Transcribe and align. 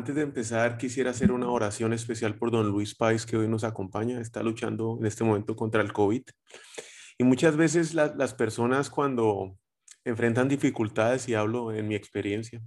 Antes 0.00 0.14
de 0.14 0.22
empezar, 0.22 0.78
quisiera 0.78 1.10
hacer 1.10 1.30
una 1.30 1.50
oración 1.50 1.92
especial 1.92 2.34
por 2.38 2.50
don 2.50 2.70
Luis 2.70 2.94
Páez, 2.94 3.26
que 3.26 3.36
hoy 3.36 3.48
nos 3.48 3.64
acompaña. 3.64 4.18
Está 4.18 4.42
luchando 4.42 4.96
en 4.98 5.04
este 5.04 5.24
momento 5.24 5.54
contra 5.54 5.82
el 5.82 5.92
COVID. 5.92 6.22
Y 7.18 7.24
muchas 7.24 7.54
veces 7.54 7.92
las 7.92 8.32
personas 8.32 8.88
cuando 8.88 9.58
enfrentan 10.02 10.48
dificultades, 10.48 11.28
y 11.28 11.34
hablo 11.34 11.74
en 11.74 11.86
mi 11.86 11.96
experiencia, 11.96 12.62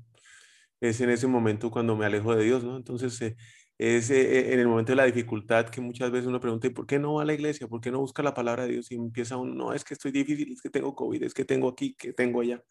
es 0.80 1.02
en 1.02 1.10
ese 1.10 1.26
momento 1.26 1.72
cuando 1.72 1.96
me 1.96 2.06
alejo 2.06 2.36
de 2.36 2.44
Dios, 2.44 2.64
¿no? 2.64 2.78
Entonces, 2.78 3.20
eh, 3.24 3.36
es 3.80 4.12
eh, 4.12 4.54
en 4.54 4.60
el 4.60 4.68
momento 4.68 4.92
de 4.92 4.98
la 4.98 5.06
dificultad 5.06 5.70
que 5.70 5.82
muchas 5.82 6.12
veces 6.12 6.28
uno 6.28 6.40
pregunta, 6.40 6.70
¿por 6.70 6.86
qué 6.86 7.00
no 7.00 7.16
va 7.16 7.24
a 7.24 7.26
la 7.26 7.34
iglesia? 7.34 7.68
¿Por 7.68 7.82
qué 7.82 7.90
no 7.90 8.00
busca 8.00 8.22
la 8.22 8.36
palabra 8.36 8.68
de 8.68 8.74
Dios? 8.74 8.92
Y 8.92 8.96
empieza 8.96 9.38
uno, 9.38 9.56
no, 9.56 9.74
es 9.74 9.84
que 9.84 9.96
estoy 9.96 10.12
difícil, 10.12 10.52
es 10.54 10.62
que 10.62 10.70
tengo 10.70 10.94
COVID, 10.94 11.24
es 11.24 11.34
que 11.34 11.46
tengo 11.46 11.68
aquí, 11.68 11.96
que 11.96 12.14
tengo 12.14 12.42
allá. 12.42 12.62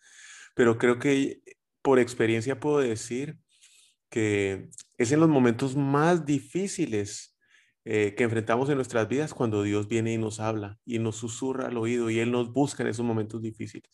Pero 0.55 0.79
creo 0.79 1.01
que 1.01 1.42
por 1.83 1.98
experiencia 1.98 2.61
puedo 2.61 2.78
decir 2.78 3.42
que 4.13 4.69
es 4.99 5.11
en 5.11 5.21
los 5.21 5.29
momentos 5.31 5.75
más 5.75 6.27
difíciles 6.27 7.35
eh, 7.87 8.15
que 8.15 8.25
enfrentamos 8.25 8.69
en 8.69 8.77
nuestras 8.77 9.09
vidas 9.09 9.33
cuando 9.33 9.63
Dios 9.63 9.89
viene 9.89 10.13
y 10.13 10.19
nos 10.19 10.39
habla 10.39 10.79
y 10.85 10.99
nos 10.99 11.17
susurra 11.17 11.69
al 11.69 11.79
oído 11.79 12.11
y 12.11 12.19
Él 12.19 12.31
nos 12.31 12.53
busca 12.53 12.83
en 12.83 12.91
esos 12.91 13.07
momentos 13.07 13.41
difíciles. 13.41 13.91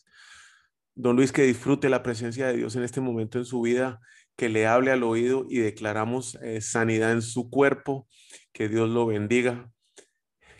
Don 0.93 1.15
Luis, 1.15 1.31
que 1.31 1.43
disfrute 1.43 1.87
la 1.87 2.03
presencia 2.03 2.47
de 2.47 2.57
Dios 2.57 2.75
en 2.75 2.83
este 2.83 2.99
momento 2.99 3.37
en 3.37 3.45
su 3.45 3.61
vida, 3.61 4.01
que 4.35 4.49
le 4.49 4.67
hable 4.67 4.91
al 4.91 5.03
oído 5.03 5.45
y 5.49 5.59
declaramos 5.59 6.35
eh, 6.43 6.59
sanidad 6.59 7.13
en 7.13 7.21
su 7.21 7.49
cuerpo, 7.49 8.09
que 8.51 8.67
Dios 8.67 8.89
lo 8.89 9.05
bendiga, 9.05 9.71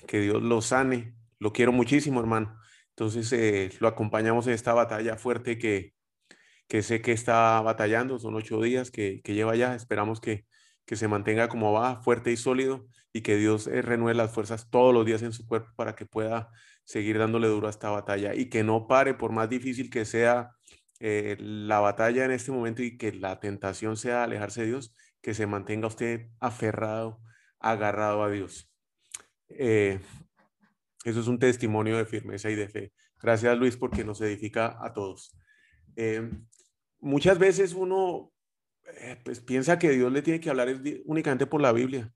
que 0.08 0.22
Dios 0.22 0.42
lo 0.42 0.62
sane. 0.62 1.16
Lo 1.38 1.52
quiero 1.52 1.74
muchísimo, 1.74 2.22
hermano. 2.22 2.58
Entonces 2.92 3.30
eh, 3.34 3.72
lo 3.82 3.90
acompañamos 3.90 4.48
en 4.48 4.54
esta 4.54 4.74
batalla 4.74 5.18
fuerte 5.18 5.58
que, 5.58 5.99
que 6.70 6.84
sé 6.84 7.02
que 7.02 7.12
está 7.12 7.60
batallando, 7.62 8.20
son 8.20 8.36
ocho 8.36 8.62
días 8.62 8.92
que, 8.92 9.22
lleva 9.26 9.56
ya, 9.56 9.76
esperamos 9.76 10.22
que, 10.22 10.46
que, 10.86 10.96
se 10.96 11.08
mantenga 11.08 11.50
como 11.50 11.74
va, 11.74 12.02
fuerte 12.04 12.32
y 12.32 12.38
sólido, 12.38 12.86
y 13.12 13.22
que 13.22 13.38
Dios 13.38 13.68
eh, 13.68 13.82
renueve 13.82 14.16
las 14.16 14.32
fuerzas 14.32 14.70
todos 14.70 14.94
los 14.94 15.06
días 15.06 15.24
en 15.24 15.34
su 15.34 15.48
cuerpo 15.48 15.72
para 15.76 15.96
que 15.96 16.06
pueda 16.06 16.52
seguir 16.84 17.18
dándole 17.18 17.48
duro 17.48 17.68
a 17.68 17.72
esta 17.72 17.90
batalla 17.90 18.36
y 18.36 18.50
que 18.50 18.64
no 18.64 18.88
pare, 18.88 19.16
por 19.16 19.32
más 19.32 19.50
difícil 19.50 19.90
que 19.90 20.06
sea 20.06 20.52
eh, 21.00 21.38
la 21.40 21.80
batalla 21.80 22.24
en 22.26 22.32
este 22.32 22.52
momento 22.52 22.84
y 22.84 22.98
que 22.98 23.14
la 23.14 23.40
tentación 23.40 23.98
sea 23.98 24.24
alejarse 24.24 24.62
de 24.62 24.68
Dios, 24.68 24.96
que 25.22 25.34
se 25.34 25.48
mantenga 25.48 25.88
usted 25.88 26.28
aferrado, 26.40 27.20
agarrado 27.60 28.24
a 28.24 28.30
Dios. 28.30 28.72
Eh, 29.50 30.00
eso 31.04 31.20
es 31.20 31.28
un 31.28 31.40
testimonio 31.40 31.98
de 31.98 32.06
firmeza 32.06 32.52
y 32.52 32.56
de 32.56 32.70
fe. 32.70 32.94
Gracias 33.20 33.58
Luis 33.58 33.76
porque 33.76 34.04
nos 34.04 34.22
edifica 34.22 34.78
a 34.80 34.94
todos 34.94 35.36
muchas 37.00 37.40
veces 37.40 37.74
uno 37.74 38.32
eh, 39.02 39.18
pues, 39.24 39.40
piensa 39.40 39.80
que 39.80 39.92
Dios 39.92 40.12
le 40.12 40.22
tiene 40.22 40.40
que 40.40 40.50
hablar 40.50 40.70
únicamente 41.06 41.46
por 41.46 41.62
la 41.62 41.72
Biblia 41.72 42.14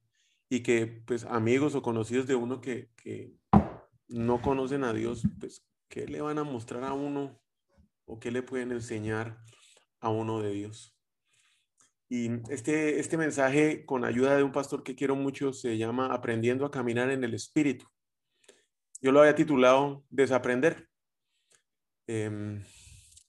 y 0.49 0.61
que 0.61 0.87
pues 1.05 1.25
amigos 1.25 1.75
o 1.75 1.81
conocidos 1.81 2.27
de 2.27 2.35
uno 2.35 2.61
que, 2.61 2.89
que 2.95 3.33
no 4.07 4.41
conocen 4.41 4.83
a 4.83 4.93
Dios, 4.93 5.23
pues 5.39 5.65
¿qué 5.89 6.07
le 6.07 6.21
van 6.21 6.37
a 6.37 6.43
mostrar 6.43 6.83
a 6.83 6.93
uno 6.93 7.39
o 8.05 8.19
qué 8.19 8.31
le 8.31 8.43
pueden 8.43 8.71
enseñar 8.71 9.39
a 9.99 10.09
uno 10.09 10.41
de 10.41 10.51
Dios? 10.51 10.95
Y 12.09 12.29
este, 12.51 12.99
este 12.99 13.17
mensaje 13.17 13.85
con 13.85 14.05
ayuda 14.05 14.37
de 14.37 14.43
un 14.43 14.51
pastor 14.51 14.83
que 14.83 14.95
quiero 14.95 15.15
mucho 15.15 15.53
se 15.53 15.77
llama 15.77 16.13
Aprendiendo 16.13 16.65
a 16.65 16.71
caminar 16.71 17.09
en 17.09 17.23
el 17.23 17.33
Espíritu. 17.33 17.87
Yo 19.01 19.11
lo 19.11 19.21
había 19.21 19.35
titulado 19.35 20.05
Desaprender. 20.09 20.87
Eh, 22.05 22.61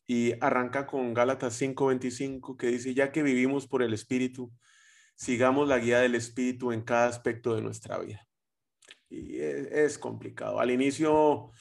y 0.07 0.33
arranca 0.41 0.87
con 0.87 1.15
Gálatas 1.15 1.61
5:25 1.61 2.57
que 2.57 2.69
dice, 2.69 2.95
ya 2.95 3.13
que 3.13 3.23
vivimos 3.23 3.67
por 3.67 3.83
el 3.83 3.95
Espíritu, 3.95 4.53
sigamos 5.15 5.69
la 5.69 5.79
guía 5.79 6.01
del 6.01 6.15
Espíritu 6.15 6.73
en 6.73 6.83
cada 6.83 7.07
aspecto 7.09 7.55
de 7.55 7.63
nuestra 7.63 7.99
vida. 7.99 8.27
Y 9.09 9.39
es, 9.39 9.99
complicado. 9.99 10.61
Al 10.61 10.71
inicio 10.71 11.53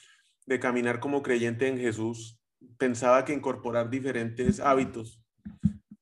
de 0.46 0.58
caminar 0.58 1.00
como 1.00 1.22
creyente 1.22 1.68
en 1.68 1.78
Jesús, 1.78 2.38
pensaba 2.78 3.24
que 3.24 3.32
incorporar 3.32 3.90
diferentes 3.90 4.60
hábitos, 4.60 5.22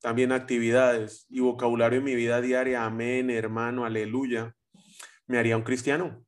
también 0.01 0.31
actividades 0.31 1.25
y 1.29 1.39
vocabulario 1.39 1.99
en 1.99 2.05
mi 2.05 2.15
vida 2.15 2.41
diaria, 2.41 2.85
amén, 2.85 3.29
hermano, 3.29 3.85
aleluya, 3.85 4.55
me 5.27 5.37
haría 5.37 5.55
un 5.55 5.63
cristiano 5.63 6.25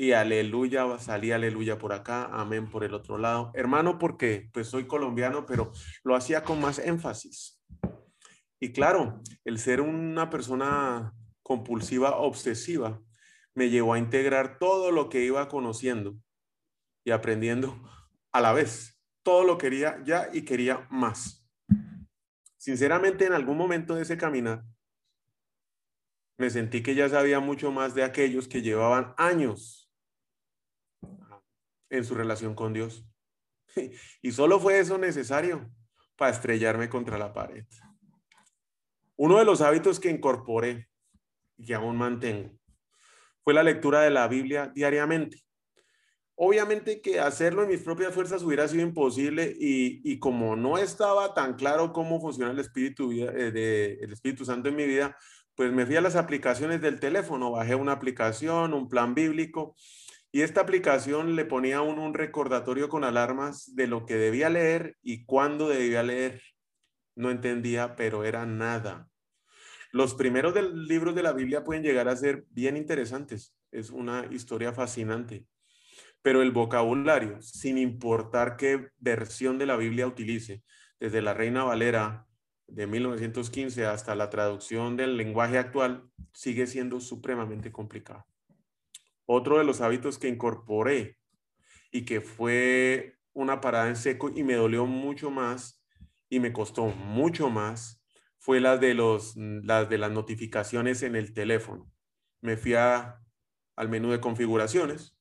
y 0.00 0.12
aleluya, 0.12 0.96
salí 1.00 1.32
aleluya 1.32 1.76
por 1.76 1.92
acá, 1.92 2.26
amén 2.26 2.70
por 2.70 2.84
el 2.84 2.94
otro 2.94 3.18
lado. 3.18 3.50
Hermano, 3.52 3.98
porque 3.98 4.48
pues 4.52 4.68
soy 4.68 4.86
colombiano, 4.86 5.44
pero 5.44 5.72
lo 6.04 6.14
hacía 6.14 6.44
con 6.44 6.60
más 6.60 6.78
énfasis. 6.78 7.60
Y 8.60 8.70
claro, 8.70 9.20
el 9.44 9.58
ser 9.58 9.80
una 9.80 10.30
persona 10.30 11.12
compulsiva, 11.42 12.16
obsesiva, 12.16 13.02
me 13.54 13.70
llevó 13.70 13.94
a 13.94 13.98
integrar 13.98 14.60
todo 14.60 14.92
lo 14.92 15.08
que 15.08 15.24
iba 15.24 15.48
conociendo 15.48 16.14
y 17.02 17.10
aprendiendo 17.10 17.82
a 18.30 18.40
la 18.40 18.52
vez. 18.52 19.02
Todo 19.24 19.42
lo 19.42 19.58
quería 19.58 20.00
ya 20.04 20.28
y 20.32 20.42
quería 20.42 20.86
más. 20.90 21.44
Sinceramente, 22.56 23.26
en 23.26 23.32
algún 23.32 23.58
momento 23.58 23.96
de 23.96 24.02
ese 24.02 24.16
caminar, 24.16 24.62
me 26.36 26.50
sentí 26.50 26.84
que 26.84 26.94
ya 26.94 27.08
sabía 27.08 27.40
mucho 27.40 27.72
más 27.72 27.96
de 27.96 28.04
aquellos 28.04 28.46
que 28.46 28.62
llevaban 28.62 29.12
años 29.16 29.86
en 31.90 32.04
su 32.04 32.14
relación 32.14 32.54
con 32.54 32.72
Dios. 32.72 33.04
Y 34.22 34.32
solo 34.32 34.58
fue 34.58 34.78
eso 34.78 34.98
necesario 34.98 35.70
para 36.16 36.32
estrellarme 36.32 36.88
contra 36.88 37.18
la 37.18 37.32
pared. 37.32 37.64
Uno 39.16 39.38
de 39.38 39.44
los 39.44 39.60
hábitos 39.60 40.00
que 40.00 40.10
incorporé 40.10 40.88
y 41.56 41.66
que 41.66 41.74
aún 41.74 41.96
mantengo 41.96 42.58
fue 43.42 43.54
la 43.54 43.62
lectura 43.62 44.02
de 44.02 44.10
la 44.10 44.28
Biblia 44.28 44.70
diariamente. 44.74 45.42
Obviamente 46.34 47.00
que 47.00 47.18
hacerlo 47.18 47.62
en 47.62 47.70
mis 47.70 47.80
propias 47.80 48.14
fuerzas 48.14 48.42
hubiera 48.42 48.68
sido 48.68 48.82
imposible 48.82 49.56
y, 49.58 50.18
como 50.20 50.54
no 50.54 50.78
estaba 50.78 51.34
tan 51.34 51.54
claro 51.54 51.92
cómo 51.92 52.20
funciona 52.20 52.52
el 52.52 52.58
Espíritu, 52.60 53.10
eh, 53.10 53.98
el 54.00 54.12
Espíritu 54.12 54.44
Santo 54.44 54.68
en 54.68 54.76
mi 54.76 54.86
vida, 54.86 55.16
pues 55.56 55.72
me 55.72 55.84
fui 55.84 55.96
a 55.96 56.00
las 56.00 56.14
aplicaciones 56.14 56.80
del 56.80 57.00
teléfono, 57.00 57.50
bajé 57.50 57.74
una 57.74 57.92
aplicación, 57.92 58.72
un 58.72 58.88
plan 58.88 59.14
bíblico 59.14 59.74
y 60.30 60.42
esta 60.42 60.60
aplicación 60.60 61.36
le 61.36 61.46
ponía 61.46 61.78
a 61.78 61.82
un 61.82 62.12
recordatorio 62.12 62.88
con 62.88 63.04
alarmas 63.04 63.74
de 63.74 63.86
lo 63.86 64.04
que 64.04 64.16
debía 64.16 64.50
leer 64.50 64.96
y 65.02 65.24
cuándo 65.24 65.68
debía 65.68 66.02
leer. 66.02 66.42
No 67.16 67.30
entendía, 67.30 67.96
pero 67.96 68.24
era 68.24 68.44
nada. 68.44 69.08
Los 69.90 70.14
primeros 70.14 70.54
libros 70.74 71.14
de 71.14 71.22
la 71.22 71.32
Biblia 71.32 71.64
pueden 71.64 71.82
llegar 71.82 72.08
a 72.08 72.16
ser 72.16 72.44
bien 72.50 72.76
interesantes. 72.76 73.56
Es 73.72 73.88
una 73.90 74.26
historia 74.30 74.72
fascinante. 74.74 75.46
Pero 76.20 76.42
el 76.42 76.50
vocabulario, 76.50 77.40
sin 77.40 77.78
importar 77.78 78.56
qué 78.56 78.88
versión 78.98 79.56
de 79.56 79.66
la 79.66 79.76
Biblia 79.76 80.06
utilice, 80.06 80.62
desde 81.00 81.22
la 81.22 81.32
Reina 81.32 81.64
Valera 81.64 82.26
de 82.66 82.86
1915 82.86 83.86
hasta 83.86 84.14
la 84.14 84.28
traducción 84.28 84.96
del 84.96 85.16
lenguaje 85.16 85.56
actual, 85.56 86.10
sigue 86.34 86.66
siendo 86.66 87.00
supremamente 87.00 87.72
complicado. 87.72 88.26
Otro 89.30 89.58
de 89.58 89.64
los 89.64 89.82
hábitos 89.82 90.18
que 90.18 90.26
incorporé 90.26 91.18
y 91.92 92.06
que 92.06 92.22
fue 92.22 93.18
una 93.34 93.60
parada 93.60 93.88
en 93.88 93.96
seco 93.96 94.30
y 94.34 94.42
me 94.42 94.54
dolió 94.54 94.86
mucho 94.86 95.30
más 95.30 95.84
y 96.30 96.40
me 96.40 96.50
costó 96.50 96.86
mucho 96.86 97.50
más 97.50 98.02
fue 98.38 98.58
la 98.58 98.78
de, 98.78 98.94
los, 98.94 99.36
las 99.36 99.90
de 99.90 99.98
las 99.98 100.10
notificaciones 100.10 101.02
en 101.02 101.14
el 101.14 101.34
teléfono. 101.34 101.92
Me 102.40 102.56
fui 102.56 102.72
al 102.72 103.88
menú 103.90 104.12
de 104.12 104.20
configuraciones, 104.20 105.14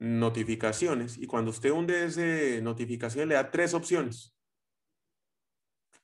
notificaciones, 0.00 1.18
y 1.18 1.28
cuando 1.28 1.52
usted 1.52 1.70
hunde 1.70 2.04
ese 2.04 2.60
notificación 2.62 3.28
le 3.28 3.36
da 3.36 3.52
tres 3.52 3.74
opciones 3.74 4.34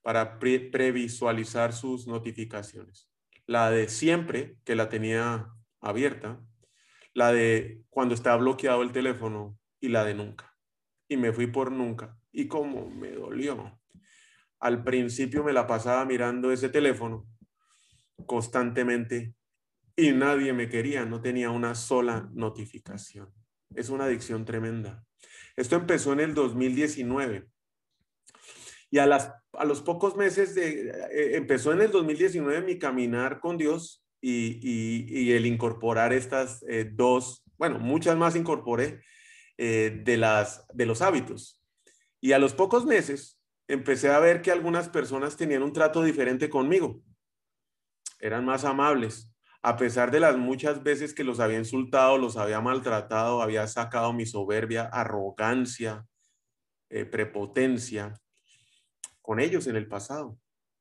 para 0.01 0.39
previsualizar 0.39 1.73
sus 1.73 2.07
notificaciones. 2.07 3.11
La 3.47 3.73
de 3.73 3.89
siempre, 3.89 4.59
que 4.65 4.77
la 4.77 4.89
tenía 4.89 5.51
abierta, 5.81 6.41
la 7.15 7.33
de 7.33 7.83
cuando 7.89 8.15
está 8.15 8.37
bloqueado 8.37 8.83
el 8.83 8.93
teléfono 8.93 9.59
y 9.81 9.89
la 9.89 10.05
de 10.05 10.15
nunca. 10.15 10.55
Y 11.09 11.17
me 11.17 11.33
fui 11.33 11.47
por 11.47 11.73
nunca. 11.73 12.19
Y 12.33 12.49
como 12.49 12.91
me 12.91 13.13
dolió. 13.13 13.81
al 14.61 14.83
principio 14.83 15.45
me 15.45 15.53
la 15.53 15.67
pasaba 15.67 16.05
mirando 16.05 16.51
ese 16.51 16.71
teléfono 16.71 17.27
constantemente 18.27 19.35
y 19.97 20.13
nadie 20.13 20.53
me 20.53 20.69
quería, 20.69 21.05
no 21.05 21.21
tenía 21.21 21.51
una 21.51 21.75
sola 21.75 22.29
notificación. 22.33 23.33
Es 23.75 23.91
una 23.91 24.05
adicción 24.05 24.45
tremenda. 24.45 25.05
Esto 25.57 25.77
empezó 25.77 26.13
en 26.13 26.21
el 26.21 26.35
2019 26.35 27.49
y 28.91 28.99
a, 28.99 29.07
las, 29.07 29.33
a 29.53 29.65
los 29.65 29.83
pocos 29.83 30.17
meses 30.17 30.55
de, 30.55 30.89
eh, 30.89 31.37
empezó 31.37 31.73
en 31.73 31.83
el 31.83 31.91
2019 31.91 32.63
mi 32.63 32.79
caminar 32.79 33.41
con 33.41 33.59
Dios 33.59 34.04
y, 34.27 35.33
el 35.33 35.47
incorporar 35.47 36.13
estas 36.13 36.65
eh, 36.69 36.91
dos, 36.91 37.45
bueno, 37.59 37.79
muchas 37.79 38.17
más 38.17 38.37
incorporé 38.37 39.03
eh, 39.59 40.01
de, 40.05 40.17
las, 40.17 40.67
de 40.73 40.87
los 40.87 41.03
hábitos. 41.03 41.63
Y 42.21 42.33
a 42.33 42.39
los 42.39 42.55
pocos 42.55 42.87
meses 42.87 43.41
empecé 43.69 44.11
a 44.11 44.19
ver 44.19 44.41
que 44.41 44.51
algunas 44.51 44.89
personas 44.89 45.37
tenían 45.37 45.63
un 45.63 45.73
trato 45.73 46.03
diferente 46.03 46.49
conmigo. 46.49 47.03
Eran 48.19 48.45
más 48.45 48.65
amables, 48.65 49.31
a 49.63 49.77
pesar 49.77 50.11
de 50.11 50.21
las 50.21 50.37
muchas 50.37 50.83
veces 50.83 51.13
que 51.13 51.25
los 51.25 51.41
había 51.41 51.59
insultado, 51.59 52.17
los 52.17 52.37
había 52.37 52.61
maltratado, 52.61 53.43
había 53.43 53.67
sacado 53.67 54.13
mi 54.13 54.25
soberbia, 54.25 54.85
arrogancia, 54.85 56.07
eh, 56.89 57.05
prepotencia 57.05 58.15
con 59.21 59.41
ellos 59.41 59.67
en 59.67 59.77
el 59.77 59.87
pasado. 59.87 60.39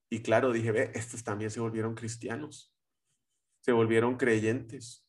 Y 0.09 0.21
claro, 0.21 0.51
dije, 0.51 0.71
ve, 0.71 0.91
estos 0.95 1.23
también 1.23 1.49
se 1.49 1.59
volvieron 1.59 1.95
cristianos, 1.95 2.72
se 3.63 3.71
volvieron 3.71 4.17
creyentes. 4.17 5.07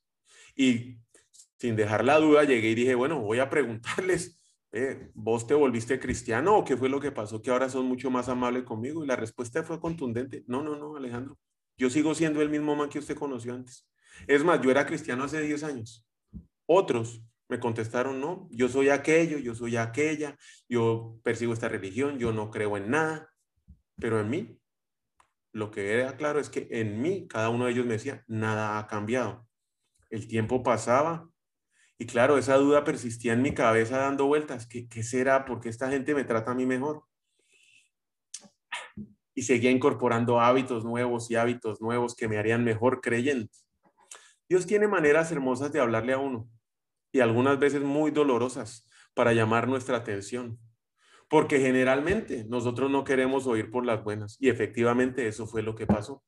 Y 0.55 0.99
sin 1.59 1.77
dejar 1.77 2.05
la 2.05 2.19
duda, 2.19 2.45
llegué 2.45 2.71
y 2.71 2.75
dije, 2.75 2.95
bueno, 2.95 3.21
voy 3.21 3.41
a 3.41 3.51
preguntarles, 3.51 4.41
¿vos 5.15 5.47
te 5.47 5.55
volviste 5.55 5.99
cristiano 5.99 6.57
o 6.57 6.65
qué 6.65 6.77
fue 6.77 6.89
lo 6.89 7.01
que 7.01 7.11
pasó 7.11 7.43
que 7.43 7.51
ahora 7.51 7.69
son 7.69 7.87
mucho 7.87 8.11
más 8.11 8.29
amables 8.29 8.63
conmigo? 8.63 9.03
Y 9.03 9.09
la 9.09 9.17
respuesta 9.17 9.65
fue 9.65 9.81
contundente, 9.81 10.45
no, 10.47 10.63
no, 10.63 10.77
no, 10.77 10.97
Alejandro, 10.97 11.37
yo 11.77 11.91
sigo 11.91 12.15
siendo 12.15 12.41
el 12.43 12.49
mismo 12.49 12.77
man 12.77 12.89
que 12.89 13.01
usted 13.01 13.17
conoció 13.17 13.55
antes. 13.55 13.89
Es 14.29 14.45
más, 14.45 14.61
yo 14.63 14.71
era 14.71 14.87
cristiano 14.87 15.25
hace 15.25 15.41
10 15.41 15.65
años. 15.65 16.07
Otros 16.67 17.23
me 17.49 17.59
contestaron, 17.59 18.21
no, 18.21 18.49
yo 18.53 18.69
soy 18.69 18.89
aquello, 18.89 19.39
yo 19.39 19.55
soy 19.57 19.77
aquella, 19.77 20.37
yo 20.69 21.19
persigo 21.25 21.53
esta 21.53 21.69
religión, 21.69 22.19
yo 22.19 22.33
no 22.33 22.51
creo 22.51 22.77
en 22.77 22.91
nada, 22.91 23.29
pero 23.97 24.21
en 24.21 24.31
mí, 24.31 24.61
lo 25.55 25.71
que 25.71 25.95
era 25.95 26.17
claro 26.17 26.41
es 26.41 26.51
que 26.51 26.69
en 26.71 27.01
mí, 27.01 27.27
cada 27.29 27.49
uno 27.49 27.65
de 27.65 27.73
ellos 27.73 27.87
me 27.87 27.95
decía, 27.95 28.25
nada 28.27 28.79
ha 28.79 28.87
cambiado. 28.87 29.47
El 30.11 30.29
tiempo 30.29 30.63
pasaba 30.63 31.31
y 31.97 32.07
claro, 32.07 32.37
esa 32.37 32.57
duda 32.57 32.85
persistía 32.85 33.33
en 33.33 33.43
mi 33.43 33.55
cabeza 33.55 33.99
dando 33.99 34.27
vueltas. 34.27 34.67
¿Qué, 34.67 34.89
qué 34.89 35.03
será? 35.03 35.47
¿Por 35.47 35.61
qué 35.61 35.69
esta 35.71 35.89
gente 35.89 36.15
me 36.15 36.25
trata 36.25 36.51
a 36.51 36.55
mí 36.55 36.67
mejor? 36.67 37.05
y 39.35 39.43
seguía 39.43 39.71
incorporando 39.71 40.41
hábitos 40.41 40.85
nuevos 40.85 41.31
y 41.31 41.37
hábitos 41.37 41.81
nuevos 41.81 42.15
que 42.15 42.29
me 42.29 42.39
harían 42.39 42.65
mejor 42.65 43.01
creyente. 43.01 43.59
Dios 44.49 44.67
tiene 44.67 44.87
maneras 44.87 45.33
hermosas 45.33 45.73
de 45.73 45.81
hablarle 45.81 46.13
a 46.13 46.19
uno 46.19 46.49
y 47.13 47.21
algunas 47.21 47.59
veces 47.59 47.83
muy 47.83 48.11
dolorosas 48.11 48.89
para 49.15 49.33
llamar 49.33 49.69
nuestra 49.69 49.97
atención, 49.97 50.59
porque 51.35 51.59
generalmente 51.59 52.45
nosotros 52.45 52.93
no 52.93 53.03
queremos 53.03 53.49
oír 53.49 53.69
por 53.69 53.85
las 53.85 54.05
buenas 54.05 54.37
y 54.39 54.51
efectivamente 54.51 55.27
eso 55.27 55.49
fue 55.49 55.63
lo 55.63 55.75
que 55.75 55.85
pasó. 55.85 56.23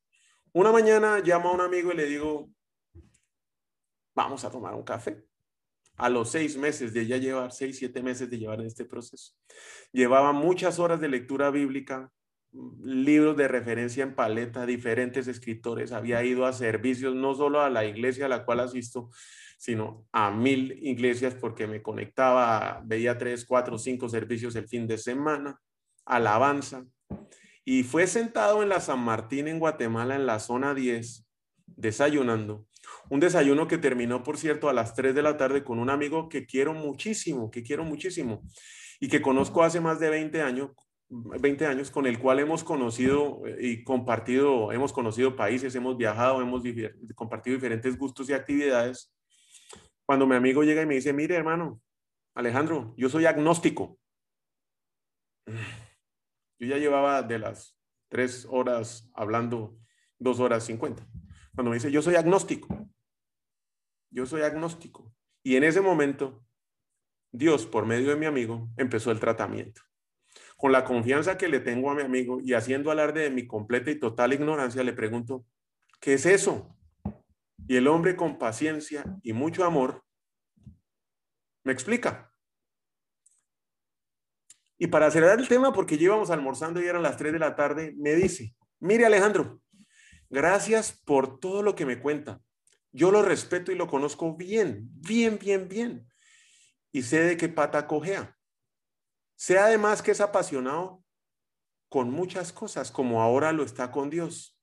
Una 0.52 0.72
mañana 0.72 1.20
llamo 1.20 1.50
a 1.50 1.52
un 1.52 1.60
amigo 1.60 1.92
y 1.92 1.96
le 1.96 2.06
digo, 2.06 2.50
vamos 4.16 4.44
a 4.44 4.50
tomar 4.50 4.74
un 4.74 4.82
café. 4.82 5.24
A 5.94 6.10
los 6.10 6.32
seis 6.32 6.56
meses 6.56 6.92
de 6.92 7.06
ya 7.06 7.18
llevar, 7.18 7.52
seis, 7.52 7.78
siete 7.78 8.02
meses 8.02 8.28
de 8.28 8.36
llevar 8.36 8.60
este 8.62 8.84
proceso. 8.84 9.34
Llevaba 9.92 10.32
muchas 10.32 10.80
horas 10.80 11.00
de 11.00 11.08
lectura 11.08 11.50
bíblica, 11.50 12.10
libros 12.82 13.36
de 13.36 13.46
referencia 13.46 14.02
en 14.02 14.16
paleta, 14.16 14.66
diferentes 14.66 15.28
escritores, 15.28 15.92
había 15.92 16.24
ido 16.24 16.46
a 16.46 16.52
servicios, 16.52 17.14
no 17.14 17.32
solo 17.36 17.60
a 17.60 17.70
la 17.70 17.84
iglesia 17.84 18.26
a 18.26 18.28
la 18.28 18.44
cual 18.44 18.58
asisto, 18.58 19.10
sino 19.56 20.06
a 20.12 20.30
mil 20.30 20.78
iglesias 20.82 21.34
porque 21.34 21.66
me 21.66 21.82
conectaba, 21.82 22.82
veía 22.84 23.16
tres, 23.16 23.44
cuatro, 23.44 23.78
cinco 23.78 24.08
servicios 24.08 24.54
el 24.56 24.68
fin 24.68 24.86
de 24.86 24.98
semana, 24.98 25.60
alabanza. 26.04 26.84
Y 27.64 27.82
fue 27.82 28.06
sentado 28.06 28.62
en 28.62 28.68
la 28.68 28.80
San 28.80 29.00
Martín 29.00 29.48
en 29.48 29.58
Guatemala, 29.58 30.14
en 30.14 30.26
la 30.26 30.38
zona 30.38 30.74
10, 30.74 31.26
desayunando. 31.66 32.66
Un 33.08 33.20
desayuno 33.20 33.66
que 33.66 33.78
terminó, 33.78 34.22
por 34.22 34.38
cierto, 34.38 34.68
a 34.68 34.72
las 34.72 34.94
3 34.94 35.14
de 35.14 35.22
la 35.22 35.36
tarde 35.36 35.64
con 35.64 35.78
un 35.78 35.90
amigo 35.90 36.28
que 36.28 36.46
quiero 36.46 36.74
muchísimo, 36.74 37.50
que 37.50 37.62
quiero 37.62 37.84
muchísimo 37.84 38.42
y 39.00 39.08
que 39.08 39.22
conozco 39.22 39.62
hace 39.62 39.80
más 39.80 39.98
de 40.00 40.10
20 40.10 40.42
años, 40.42 40.70
20 41.08 41.66
años 41.66 41.90
con 41.90 42.06
el 42.06 42.18
cual 42.18 42.40
hemos 42.40 42.64
conocido 42.64 43.42
eh, 43.46 43.56
y 43.60 43.84
compartido, 43.84 44.72
hemos 44.72 44.92
conocido 44.92 45.36
países, 45.36 45.74
hemos 45.74 45.96
viajado, 45.96 46.40
hemos 46.40 46.62
compartido 47.14 47.56
diferentes 47.56 47.96
gustos 47.98 48.28
y 48.28 48.32
actividades. 48.32 49.12
Cuando 50.06 50.26
mi 50.26 50.36
amigo 50.36 50.62
llega 50.62 50.82
y 50.82 50.86
me 50.86 50.94
dice, 50.94 51.12
mire 51.12 51.34
hermano, 51.34 51.82
Alejandro, 52.34 52.94
yo 52.96 53.08
soy 53.08 53.26
agnóstico. 53.26 53.98
Yo 56.58 56.68
ya 56.68 56.78
llevaba 56.78 57.22
de 57.22 57.38
las 57.38 57.76
tres 58.08 58.46
horas 58.48 59.10
hablando 59.14 59.78
dos 60.18 60.38
horas 60.38 60.64
cincuenta. 60.64 61.06
Cuando 61.54 61.70
me 61.70 61.76
dice, 61.76 61.90
yo 61.90 62.02
soy 62.02 62.14
agnóstico. 62.14 62.88
Yo 64.10 64.26
soy 64.26 64.42
agnóstico. 64.42 65.12
Y 65.42 65.56
en 65.56 65.64
ese 65.64 65.80
momento, 65.80 66.44
Dios, 67.32 67.66
por 67.66 67.84
medio 67.84 68.10
de 68.10 68.16
mi 68.16 68.26
amigo, 68.26 68.68
empezó 68.76 69.10
el 69.10 69.20
tratamiento. 69.20 69.82
Con 70.56 70.72
la 70.72 70.84
confianza 70.84 71.36
que 71.36 71.48
le 71.48 71.60
tengo 71.60 71.90
a 71.90 71.94
mi 71.94 72.02
amigo 72.02 72.38
y 72.40 72.54
haciendo 72.54 72.90
alarde 72.90 73.22
de 73.22 73.30
mi 73.30 73.46
completa 73.46 73.90
y 73.90 73.98
total 73.98 74.32
ignorancia, 74.32 74.82
le 74.82 74.92
pregunto, 74.92 75.44
¿qué 76.00 76.14
es 76.14 76.26
eso? 76.26 76.75
Y 77.68 77.76
el 77.76 77.88
hombre 77.88 78.16
con 78.16 78.38
paciencia 78.38 79.04
y 79.22 79.32
mucho 79.32 79.64
amor 79.64 80.04
me 81.64 81.72
explica. 81.72 82.32
Y 84.78 84.86
para 84.88 85.10
cerrar 85.10 85.40
el 85.40 85.48
tema, 85.48 85.72
porque 85.72 85.98
llevamos 85.98 86.30
almorzando 86.30 86.80
y 86.80 86.86
eran 86.86 87.02
las 87.02 87.16
3 87.16 87.32
de 87.32 87.38
la 87.38 87.56
tarde, 87.56 87.94
me 87.96 88.14
dice, 88.14 88.54
mire 88.78 89.06
Alejandro, 89.06 89.60
gracias 90.28 90.92
por 90.92 91.40
todo 91.40 91.62
lo 91.62 91.74
que 91.74 91.86
me 91.86 92.00
cuenta. 92.00 92.40
Yo 92.92 93.10
lo 93.10 93.22
respeto 93.22 93.72
y 93.72 93.74
lo 93.74 93.88
conozco 93.88 94.36
bien, 94.36 94.88
bien, 94.92 95.38
bien, 95.38 95.68
bien. 95.68 96.08
Y 96.92 97.02
sé 97.02 97.20
de 97.20 97.36
qué 97.36 97.48
pata 97.48 97.86
cojea. 97.86 98.36
Sé 99.34 99.58
además 99.58 100.02
que 100.02 100.12
es 100.12 100.20
apasionado 100.20 101.02
con 101.88 102.10
muchas 102.10 102.52
cosas, 102.52 102.90
como 102.90 103.22
ahora 103.22 103.52
lo 103.52 103.62
está 103.62 103.90
con 103.90 104.10
Dios, 104.10 104.55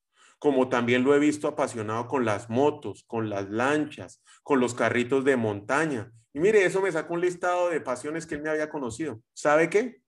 como 0.44 0.68
también 0.68 1.06
lo 1.06 1.16
he 1.16 1.20
visto 1.20 1.48
apasionado 1.48 2.10
con 2.10 2.26
las 2.26 2.50
motos, 2.50 3.06
con 3.08 3.30
las 3.30 3.50
lanchas, 3.50 4.22
con 4.44 4.60
los 4.60 4.74
carritos 4.74 5.24
de 5.24 5.38
montaña. 5.38 6.12
Y 6.34 6.42
mire, 6.42 6.66
eso 6.66 6.82
me 6.82 6.92
sacó 6.92 7.14
un 7.14 7.22
listado 7.22 7.70
de 7.70 7.80
pasiones 7.80 8.26
que 8.26 8.36
él 8.36 8.42
me 8.42 8.50
había 8.50 8.70
conocido. 8.70 9.22
¿Sabe 9.32 9.70
qué? 9.70 10.02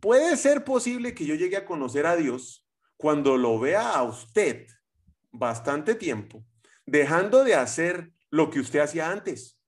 Puede 0.00 0.38
ser 0.38 0.64
posible 0.64 1.12
que 1.12 1.26
yo 1.26 1.34
llegue 1.34 1.58
a 1.58 1.66
conocer 1.66 2.06
a 2.06 2.16
Dios 2.16 2.66
cuando 2.96 3.36
lo 3.36 3.60
vea 3.60 3.90
a 3.90 4.02
usted 4.02 4.66
bastante 5.30 5.94
tiempo, 5.94 6.42
dejando 6.86 7.44
de 7.44 7.54
hacer 7.54 8.12
lo 8.30 8.48
que 8.48 8.60
usted 8.60 8.78
hacía 8.78 9.10
antes 9.10 9.60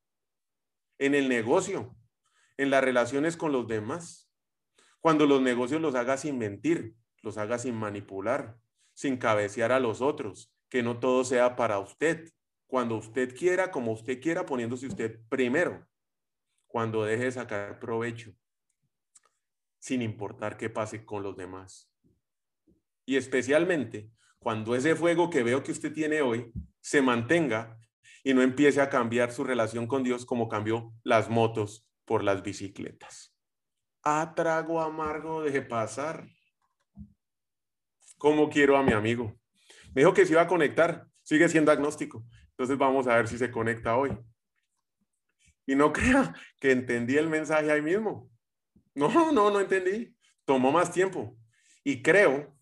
en 0.99 1.15
el 1.15 1.29
negocio, 1.29 1.95
en 2.57 2.71
las 2.71 2.83
relaciones 2.83 3.37
con 3.37 3.53
los 3.53 3.69
demás. 3.69 4.33
Cuando 5.01 5.27
los 5.27 5.43
negocios 5.43 5.83
los 5.83 5.95
haga 5.95 6.17
sin 6.17 6.39
mentir, 6.39 6.95
los 7.21 7.37
haga 7.37 7.59
sin 7.59 7.75
manipular, 7.75 8.57
sin 9.03 9.17
cabecear 9.17 9.73
a 9.73 9.81
los 9.81 10.01
otros, 10.01 10.55
que 10.69 10.81
no 10.81 11.01
todo 11.01 11.25
sea 11.25 11.57
para 11.57 11.81
usted. 11.81 12.33
Cuando 12.69 12.95
usted 12.97 13.37
quiera, 13.37 13.73
como 13.73 13.91
usted 13.91 14.21
quiera, 14.21 14.47
poniéndose 14.47 14.87
usted 14.87 15.19
primero. 15.29 15.85
Cuando 16.69 17.03
deje 17.03 17.25
de 17.25 17.33
sacar 17.33 17.81
provecho, 17.81 18.33
sin 19.81 20.03
importar 20.03 20.57
qué 20.57 20.71
pase 20.71 21.05
con 21.05 21.25
los 21.25 21.37
demás. 21.37 21.93
Y 23.05 23.17
especialmente 23.17 24.09
cuando 24.39 24.77
ese 24.77 24.95
fuego 24.95 25.31
que 25.31 25.43
veo 25.43 25.65
que 25.65 25.73
usted 25.73 25.93
tiene 25.93 26.23
hoy 26.23 26.53
se 26.81 27.03
mantenga 27.03 27.77
y 28.23 28.35
no 28.35 28.41
empiece 28.41 28.81
a 28.81 28.89
cambiar 28.89 29.33
su 29.33 29.43
relación 29.43 29.89
con 29.89 30.05
Dios 30.05 30.25
como 30.25 30.49
cambió 30.49 30.93
las 31.03 31.29
motos 31.29 31.89
por 32.05 32.23
las 32.23 32.45
bicicletas. 32.45 33.35
A 34.05 34.33
trago 34.37 34.81
amargo 34.81 35.43
deje 35.43 35.63
pasar. 35.63 36.29
¿Cómo 38.23 38.49
quiero 38.49 38.77
a 38.77 38.85
mi 38.85 38.93
amigo? 38.93 39.37
Me 39.93 40.03
dijo 40.03 40.15
que 40.15 40.25
se 40.25 40.35
iba 40.35 40.43
a 40.43 40.47
conectar, 40.47 41.09
sigue 41.25 41.49
siendo 41.49 41.73
agnóstico. 41.73 42.25
Entonces 42.51 42.79
vamos 42.79 43.09
a 43.09 43.17
ver 43.17 43.27
si 43.27 43.37
se 43.37 43.51
conecta 43.51 43.97
hoy. 43.97 44.17
Y 45.67 45.75
no 45.75 45.93
crea 45.93 46.33
que 46.61 46.71
entendí 46.71 47.17
el 47.17 47.29
mensaje 47.29 47.73
ahí 47.73 47.83
mismo. 47.83 48.31
No, 48.95 49.33
no, 49.33 49.51
no 49.51 49.59
entendí. 49.59 50.15
Tomó 50.45 50.71
más 50.71 50.93
tiempo. 50.93 51.37
Y 51.83 52.01
creo 52.01 52.57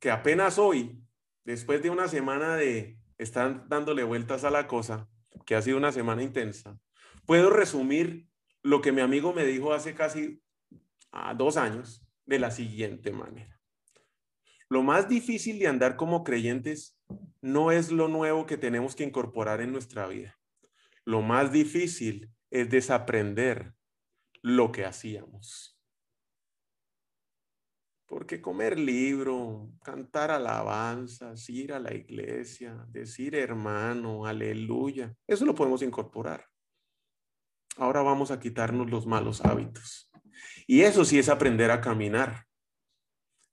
que 0.00 0.10
apenas 0.10 0.58
hoy, 0.58 0.98
después 1.44 1.82
de 1.82 1.90
una 1.90 2.08
semana 2.08 2.56
de 2.56 2.96
estar 3.18 3.68
dándole 3.68 4.04
vueltas 4.04 4.42
a 4.44 4.50
la 4.50 4.66
cosa, 4.66 5.06
que 5.44 5.54
ha 5.54 5.60
sido 5.60 5.76
una 5.76 5.92
semana 5.92 6.22
intensa, 6.22 6.78
puedo 7.26 7.50
resumir 7.50 8.26
lo 8.62 8.80
que 8.80 8.90
mi 8.90 9.02
amigo 9.02 9.34
me 9.34 9.44
dijo 9.44 9.74
hace 9.74 9.92
casi 9.92 10.40
ah, 11.12 11.34
dos 11.34 11.58
años 11.58 12.08
de 12.24 12.38
la 12.38 12.50
siguiente 12.50 13.12
manera. 13.12 13.53
Lo 14.68 14.82
más 14.82 15.08
difícil 15.08 15.58
de 15.58 15.68
andar 15.68 15.96
como 15.96 16.24
creyentes 16.24 16.98
no 17.40 17.70
es 17.70 17.92
lo 17.92 18.08
nuevo 18.08 18.46
que 18.46 18.56
tenemos 18.56 18.96
que 18.96 19.04
incorporar 19.04 19.60
en 19.60 19.72
nuestra 19.72 20.06
vida. 20.06 20.38
Lo 21.04 21.20
más 21.20 21.52
difícil 21.52 22.30
es 22.50 22.70
desaprender 22.70 23.74
lo 24.40 24.72
que 24.72 24.84
hacíamos. 24.84 25.78
Porque 28.06 28.40
comer 28.40 28.78
libro, 28.78 29.70
cantar 29.82 30.30
alabanzas, 30.30 31.48
ir 31.50 31.72
a 31.72 31.80
la 31.80 31.92
iglesia, 31.92 32.86
decir 32.88 33.34
hermano, 33.34 34.24
aleluya, 34.24 35.14
eso 35.26 35.44
lo 35.44 35.54
podemos 35.54 35.82
incorporar. 35.82 36.46
Ahora 37.76 38.02
vamos 38.02 38.30
a 38.30 38.38
quitarnos 38.38 38.90
los 38.90 39.06
malos 39.06 39.44
hábitos. 39.44 40.10
Y 40.66 40.82
eso 40.82 41.04
sí 41.04 41.18
es 41.18 41.28
aprender 41.28 41.70
a 41.70 41.80
caminar. 41.80 42.46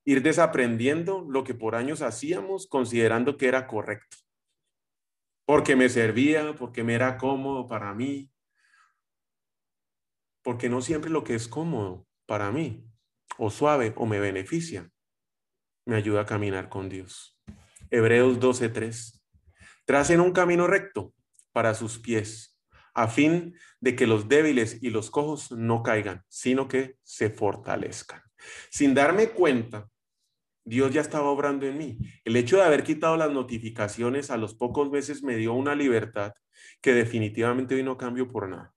Ir 0.06 0.22
desaprendiendo 0.22 1.26
lo 1.28 1.44
que 1.44 1.54
por 1.54 1.76
años 1.76 2.02
hacíamos 2.02 2.68
considerando 2.68 3.38
que 3.38 3.48
era 3.48 3.68
correcto. 3.68 4.18
Porque 5.46 5.76
me 5.76 5.90
servía, 5.90 6.56
porque 6.56 6.84
me 6.84 6.96
era 6.96 7.18
cómodo 7.18 7.68
para 7.68 7.94
mí. 7.94 8.32
Porque 10.44 10.70
no 10.70 10.82
siempre 10.82 11.12
lo 11.12 11.24
que 11.24 11.36
es 11.36 11.48
cómodo 11.48 12.08
para 12.26 12.52
mí 12.52 12.88
o 13.38 13.50
suave 13.50 13.94
o 13.96 14.06
me 14.06 14.20
beneficia, 14.20 14.92
me 15.86 15.96
ayuda 15.96 16.22
a 16.22 16.26
caminar 16.26 16.70
con 16.70 16.90
Dios. 16.90 17.40
Hebreos 17.90 18.40
12:3. 18.40 19.22
Tracen 19.86 20.22
un 20.22 20.32
camino 20.32 20.68
recto 20.68 21.14
para 21.52 21.74
sus 21.74 22.00
pies, 22.00 22.62
a 22.94 23.08
fin 23.08 23.56
de 23.80 23.96
que 23.96 24.08
los 24.08 24.30
débiles 24.30 24.82
y 24.82 24.90
los 24.90 25.12
cojos 25.12 25.52
no 25.52 25.84
caigan, 25.84 26.24
sino 26.30 26.68
que 26.68 26.98
se 27.04 27.30
fortalezcan. 27.30 28.22
Sin 28.70 28.94
darme 28.94 29.30
cuenta, 29.30 29.90
Dios 30.64 30.94
ya 30.94 31.02
estaba 31.02 31.30
obrando 31.30 31.66
en 31.66 31.78
mí. 31.78 31.98
El 32.24 32.36
hecho 32.36 32.58
de 32.58 32.64
haber 32.64 32.84
quitado 32.84 33.18
las 33.18 33.32
notificaciones 33.32 34.30
a 34.30 34.38
los 34.38 34.54
pocos 34.54 34.90
meses 34.92 35.24
me 35.24 35.36
dio 35.36 35.54
una 35.54 35.76
libertad 35.76 36.34
que 36.82 36.94
definitivamente 36.94 37.76
hoy 37.76 37.84
no 37.84 37.98
cambio 37.98 38.32
por 38.32 38.48
nada. 38.48 38.74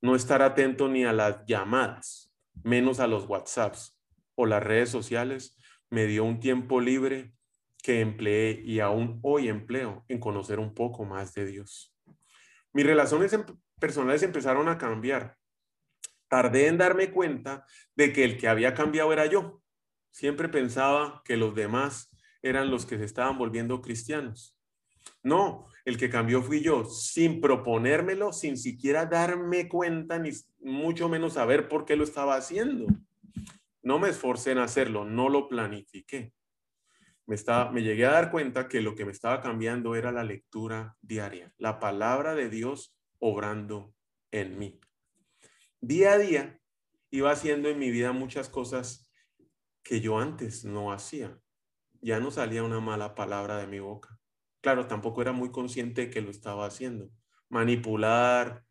No 0.00 0.14
estar 0.14 0.42
atento 0.42 0.88
ni 0.88 1.04
a 1.04 1.12
las 1.12 1.44
llamadas, 1.46 2.32
menos 2.62 3.00
a 3.00 3.06
los 3.06 3.26
WhatsApps 3.26 3.98
o 4.34 4.46
las 4.46 4.62
redes 4.62 4.90
sociales, 4.90 5.56
me 5.90 6.06
dio 6.06 6.24
un 6.24 6.40
tiempo 6.40 6.80
libre 6.80 7.32
que 7.82 8.00
empleé 8.00 8.60
y 8.64 8.80
aún 8.80 9.20
hoy 9.22 9.48
empleo 9.48 10.04
en 10.08 10.18
conocer 10.18 10.58
un 10.58 10.74
poco 10.74 11.04
más 11.04 11.32
de 11.34 11.46
Dios. 11.46 11.96
Mis 12.72 12.84
relaciones 12.84 13.32
em, 13.32 13.44
personales 13.78 14.22
empezaron 14.22 14.68
a 14.68 14.76
cambiar. 14.76 15.36
Tardé 16.28 16.66
en 16.66 16.78
darme 16.78 17.12
cuenta 17.12 17.64
de 17.94 18.12
que 18.12 18.24
el 18.24 18.36
que 18.36 18.48
había 18.48 18.74
cambiado 18.74 19.12
era 19.12 19.26
yo. 19.26 19.62
Siempre 20.16 20.48
pensaba 20.48 21.20
que 21.26 21.36
los 21.36 21.54
demás 21.54 22.10
eran 22.40 22.70
los 22.70 22.86
que 22.86 22.96
se 22.96 23.04
estaban 23.04 23.36
volviendo 23.36 23.82
cristianos. 23.82 24.56
No, 25.22 25.66
el 25.84 25.98
que 25.98 26.08
cambió 26.08 26.40
fui 26.40 26.62
yo, 26.62 26.86
sin 26.86 27.42
proponérmelo, 27.42 28.32
sin 28.32 28.56
siquiera 28.56 29.04
darme 29.04 29.68
cuenta, 29.68 30.18
ni 30.18 30.30
mucho 30.58 31.10
menos 31.10 31.34
saber 31.34 31.68
por 31.68 31.84
qué 31.84 31.96
lo 31.96 32.04
estaba 32.04 32.34
haciendo. 32.34 32.86
No 33.82 33.98
me 33.98 34.08
esforcé 34.08 34.52
en 34.52 34.58
hacerlo, 34.58 35.04
no 35.04 35.28
lo 35.28 35.48
planifiqué. 35.48 36.32
Me, 37.26 37.34
estaba, 37.34 37.70
me 37.70 37.82
llegué 37.82 38.06
a 38.06 38.12
dar 38.12 38.30
cuenta 38.30 38.68
que 38.68 38.80
lo 38.80 38.94
que 38.94 39.04
me 39.04 39.12
estaba 39.12 39.42
cambiando 39.42 39.96
era 39.96 40.12
la 40.12 40.24
lectura 40.24 40.96
diaria, 41.02 41.52
la 41.58 41.78
palabra 41.78 42.34
de 42.34 42.48
Dios 42.48 42.96
obrando 43.18 43.92
en 44.30 44.58
mí. 44.58 44.80
Día 45.82 46.12
a 46.12 46.18
día 46.18 46.58
iba 47.10 47.30
haciendo 47.30 47.68
en 47.68 47.78
mi 47.78 47.90
vida 47.90 48.12
muchas 48.12 48.48
cosas 48.48 49.05
que 49.86 50.00
yo 50.00 50.18
antes 50.18 50.64
no 50.64 50.92
hacía. 50.92 51.38
Ya 52.00 52.20
no 52.20 52.30
salía 52.30 52.62
una 52.62 52.80
mala 52.80 53.14
palabra 53.14 53.58
de 53.58 53.66
mi 53.66 53.80
boca 53.80 54.16
claro, 54.66 54.88
tampoco 54.88 55.22
era 55.22 55.30
muy 55.30 55.52
consciente 55.52 56.10
que 56.10 56.20
lo 56.20 56.28
estaba 56.28 56.66
haciendo. 56.66 57.08
Manipular, 57.50 58.64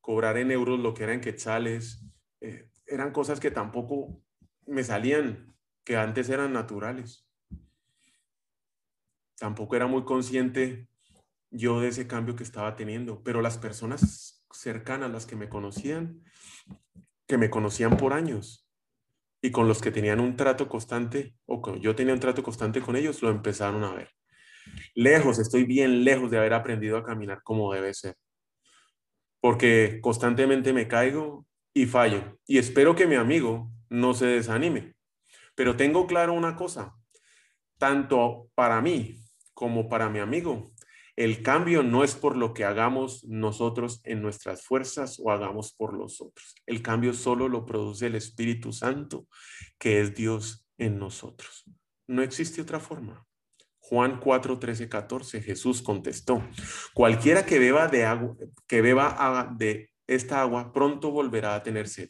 cobrar 0.00 0.38
en 0.38 0.50
euros 0.50 0.80
lo 0.80 0.94
que 0.94 1.04
eran 1.04 1.20
quetzales, 1.20 2.02
eh, 2.40 2.70
eran 2.86 3.12
cosas 3.12 3.40
que 3.40 3.50
tampoco 3.50 4.22
me 4.66 4.82
salían, 4.82 5.54
que 5.84 5.98
antes 5.98 6.30
eran 6.30 6.54
naturales. 6.54 7.28
Tampoco 9.36 9.76
era 9.76 9.86
muy 9.86 10.04
consciente 10.04 10.88
yo 11.50 11.78
de 11.78 11.88
ese 11.88 12.06
cambio 12.06 12.36
que 12.36 12.42
estaba 12.42 12.74
teniendo, 12.74 13.22
pero 13.22 13.42
las 13.42 13.58
personas 13.58 14.46
cercanas, 14.50 15.10
las 15.10 15.26
que 15.26 15.36
me 15.36 15.50
conocían, 15.50 16.22
que 17.26 17.36
me 17.36 17.50
conocían 17.50 17.98
por 17.98 18.14
años 18.14 18.63
y 19.44 19.50
con 19.50 19.68
los 19.68 19.82
que 19.82 19.90
tenían 19.90 20.20
un 20.20 20.38
trato 20.38 20.70
constante, 20.70 21.34
o 21.44 21.60
con, 21.60 21.78
yo 21.78 21.94
tenía 21.94 22.14
un 22.14 22.18
trato 22.18 22.42
constante 22.42 22.80
con 22.80 22.96
ellos, 22.96 23.20
lo 23.20 23.28
empezaron 23.28 23.84
a 23.84 23.92
ver. 23.92 24.08
Lejos, 24.94 25.38
estoy 25.38 25.64
bien 25.64 26.02
lejos 26.02 26.30
de 26.30 26.38
haber 26.38 26.54
aprendido 26.54 26.96
a 26.96 27.04
caminar 27.04 27.42
como 27.42 27.70
debe 27.70 27.92
ser. 27.92 28.16
Porque 29.42 29.98
constantemente 30.00 30.72
me 30.72 30.88
caigo 30.88 31.44
y 31.74 31.84
fallo. 31.84 32.38
Y 32.46 32.56
espero 32.56 32.96
que 32.96 33.06
mi 33.06 33.16
amigo 33.16 33.70
no 33.90 34.14
se 34.14 34.24
desanime. 34.24 34.94
Pero 35.54 35.76
tengo 35.76 36.06
claro 36.06 36.32
una 36.32 36.56
cosa, 36.56 36.94
tanto 37.76 38.48
para 38.54 38.80
mí 38.80 39.18
como 39.52 39.90
para 39.90 40.08
mi 40.08 40.20
amigo, 40.20 40.72
el 41.16 41.42
cambio 41.42 41.82
no 41.82 42.02
es 42.02 42.14
por 42.14 42.36
lo 42.36 42.54
que 42.54 42.64
hagamos 42.64 43.24
nosotros 43.24 44.00
en 44.04 44.20
nuestras 44.20 44.64
fuerzas 44.64 45.20
o 45.22 45.30
hagamos 45.30 45.72
por 45.72 45.94
los 45.94 46.20
otros. 46.20 46.54
El 46.66 46.82
cambio 46.82 47.12
solo 47.12 47.48
lo 47.48 47.64
produce 47.64 48.06
el 48.06 48.16
Espíritu 48.16 48.72
Santo, 48.72 49.26
que 49.78 50.00
es 50.00 50.14
Dios 50.14 50.66
en 50.76 50.98
nosotros. 50.98 51.64
No 52.08 52.22
existe 52.22 52.60
otra 52.60 52.80
forma. 52.80 53.24
Juan 53.78 54.18
4, 54.18 54.58
13, 54.58 54.88
14, 54.88 55.42
Jesús 55.42 55.82
contestó, 55.82 56.42
cualquiera 56.94 57.44
que 57.44 57.58
beba 57.58 57.86
de 57.86 58.06
agua, 58.06 58.34
que 58.66 58.80
beba 58.80 59.54
de 59.58 59.90
esta 60.06 60.40
agua 60.40 60.72
pronto 60.72 61.10
volverá 61.10 61.54
a 61.54 61.62
tener 61.62 61.88
sed, 61.88 62.08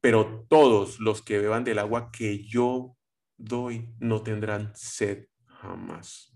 pero 0.00 0.46
todos 0.48 1.00
los 1.00 1.22
que 1.22 1.38
beban 1.38 1.64
del 1.64 1.80
agua 1.80 2.10
que 2.12 2.44
yo 2.44 2.96
doy 3.36 3.92
no 3.98 4.22
tendrán 4.22 4.72
sed 4.76 5.26
jamás. 5.46 6.35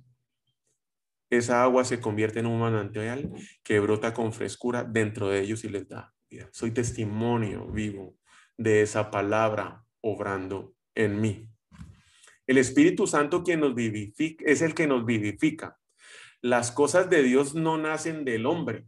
Esa 1.30 1.62
agua 1.62 1.84
se 1.84 2.00
convierte 2.00 2.40
en 2.40 2.46
un 2.46 2.60
manantial 2.60 3.30
que 3.62 3.78
brota 3.78 4.12
con 4.12 4.32
frescura 4.32 4.82
dentro 4.82 5.28
de 5.28 5.40
ellos 5.40 5.62
y 5.62 5.68
les 5.68 5.88
da 5.88 6.12
vida. 6.28 6.48
Soy 6.52 6.72
testimonio 6.72 7.70
vivo 7.70 8.16
de 8.58 8.82
esa 8.82 9.12
palabra 9.12 9.84
obrando 10.00 10.74
en 10.94 11.20
mí. 11.20 11.48
El 12.48 12.58
Espíritu 12.58 13.06
Santo 13.06 13.44
quien 13.44 13.60
nos 13.60 13.76
vivifica, 13.76 14.44
es 14.44 14.60
el 14.60 14.74
que 14.74 14.88
nos 14.88 15.06
vivifica. 15.06 15.78
Las 16.42 16.72
cosas 16.72 17.08
de 17.08 17.22
Dios 17.22 17.54
no 17.54 17.78
nacen 17.78 18.24
del 18.24 18.44
hombre. 18.44 18.86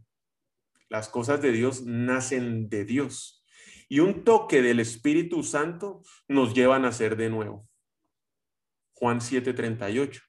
Las 0.89 1.07
cosas 1.07 1.41
de 1.41 1.53
Dios 1.53 1.83
nacen 1.83 2.67
de 2.67 2.83
Dios. 2.83 3.45
Y 3.87 3.99
un 3.99 4.25
toque 4.25 4.61
del 4.61 4.81
Espíritu 4.81 5.43
Santo 5.43 6.01
nos 6.27 6.53
lleva 6.53 6.75
a 6.75 6.79
nacer 6.79 7.15
de 7.15 7.29
nuevo. 7.29 7.69
Juan 8.91 9.21
7:38. 9.21 10.21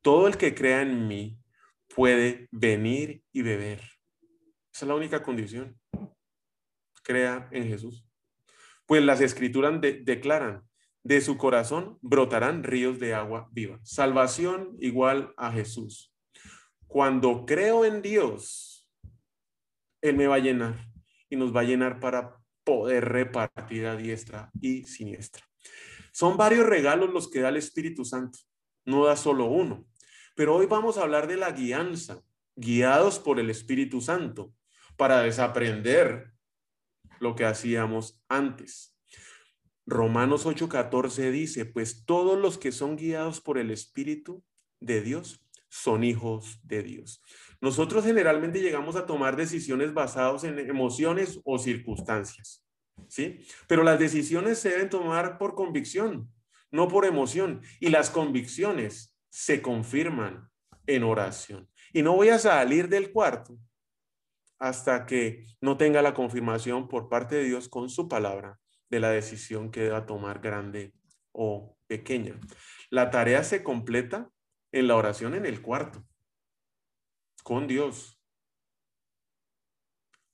Todo 0.00 0.28
el 0.28 0.36
que 0.36 0.54
crea 0.54 0.82
en 0.82 1.08
mí 1.08 1.40
puede 1.96 2.46
venir 2.52 3.22
y 3.32 3.40
beber. 3.40 3.80
Esa 4.72 4.84
es 4.84 4.88
la 4.88 4.94
única 4.94 5.22
condición. 5.22 5.80
Crea 7.02 7.48
en 7.50 7.66
Jesús. 7.66 8.06
Pues 8.84 9.02
las 9.02 9.22
escrituras 9.22 9.80
declaran, 9.80 10.62
de 11.02 11.22
su 11.22 11.38
corazón 11.38 11.98
brotarán 12.02 12.64
ríos 12.64 12.98
de 12.98 13.14
agua 13.14 13.48
viva. 13.50 13.80
Salvación 13.82 14.76
igual 14.78 15.32
a 15.38 15.50
Jesús. 15.52 16.12
Cuando 16.86 17.46
creo 17.46 17.86
en 17.86 18.02
Dios, 18.02 18.90
Él 20.02 20.16
me 20.16 20.26
va 20.26 20.34
a 20.34 20.40
llenar 20.40 20.86
y 21.30 21.36
nos 21.36 21.54
va 21.54 21.60
a 21.60 21.64
llenar 21.64 21.98
para 21.98 22.36
poder 22.62 23.08
repartir 23.08 23.86
a 23.86 23.96
diestra 23.96 24.50
y 24.60 24.84
siniestra. 24.84 25.44
Son 26.12 26.36
varios 26.36 26.66
regalos 26.66 27.10
los 27.10 27.30
que 27.30 27.40
da 27.40 27.48
el 27.48 27.56
Espíritu 27.56 28.04
Santo, 28.04 28.38
no 28.84 29.06
da 29.06 29.16
solo 29.16 29.46
uno. 29.46 29.86
Pero 30.36 30.54
hoy 30.54 30.66
vamos 30.66 30.98
a 30.98 31.02
hablar 31.02 31.26
de 31.26 31.36
la 31.36 31.50
guianza, 31.50 32.22
guiados 32.56 33.18
por 33.18 33.40
el 33.40 33.48
Espíritu 33.48 34.02
Santo, 34.02 34.54
para 34.96 35.22
desaprender 35.22 36.34
lo 37.18 37.34
que 37.34 37.46
hacíamos 37.46 38.22
antes. 38.28 38.94
Romanos 39.86 40.44
8:14 40.44 41.30
dice, 41.30 41.64
pues 41.64 42.04
todos 42.04 42.38
los 42.38 42.58
que 42.58 42.70
son 42.70 42.96
guiados 42.96 43.40
por 43.40 43.56
el 43.56 43.70
Espíritu 43.70 44.44
de 44.78 45.00
Dios 45.00 45.42
son 45.70 46.04
hijos 46.04 46.60
de 46.64 46.82
Dios. 46.82 47.22
Nosotros 47.62 48.04
generalmente 48.04 48.60
llegamos 48.60 48.94
a 48.96 49.06
tomar 49.06 49.36
decisiones 49.36 49.94
basadas 49.94 50.44
en 50.44 50.58
emociones 50.58 51.40
o 51.44 51.58
circunstancias, 51.58 52.62
¿sí? 53.08 53.40
Pero 53.68 53.82
las 53.84 53.98
decisiones 53.98 54.58
se 54.58 54.68
deben 54.68 54.90
tomar 54.90 55.38
por 55.38 55.54
convicción, 55.54 56.30
no 56.70 56.88
por 56.88 57.06
emoción. 57.06 57.62
Y 57.80 57.88
las 57.88 58.10
convicciones 58.10 59.15
se 59.36 59.60
confirman 59.60 60.50
en 60.86 61.02
oración. 61.04 61.68
Y 61.92 62.00
no 62.00 62.14
voy 62.14 62.30
a 62.30 62.38
salir 62.38 62.88
del 62.88 63.12
cuarto 63.12 63.58
hasta 64.58 65.04
que 65.04 65.44
no 65.60 65.76
tenga 65.76 66.00
la 66.00 66.14
confirmación 66.14 66.88
por 66.88 67.10
parte 67.10 67.34
de 67.36 67.44
Dios 67.44 67.68
con 67.68 67.90
su 67.90 68.08
palabra 68.08 68.58
de 68.88 68.98
la 68.98 69.10
decisión 69.10 69.70
que 69.70 69.82
deba 69.82 70.06
tomar 70.06 70.40
grande 70.40 70.94
o 71.32 71.76
pequeña. 71.86 72.40
La 72.88 73.10
tarea 73.10 73.44
se 73.44 73.62
completa 73.62 74.30
en 74.72 74.88
la 74.88 74.96
oración 74.96 75.34
en 75.34 75.44
el 75.44 75.60
cuarto, 75.60 76.02
con 77.42 77.66
Dios. 77.66 78.18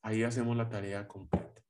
Ahí 0.02 0.22
hacemos 0.22 0.56
la 0.56 0.68
tarea 0.68 1.08
completa. 1.08 1.60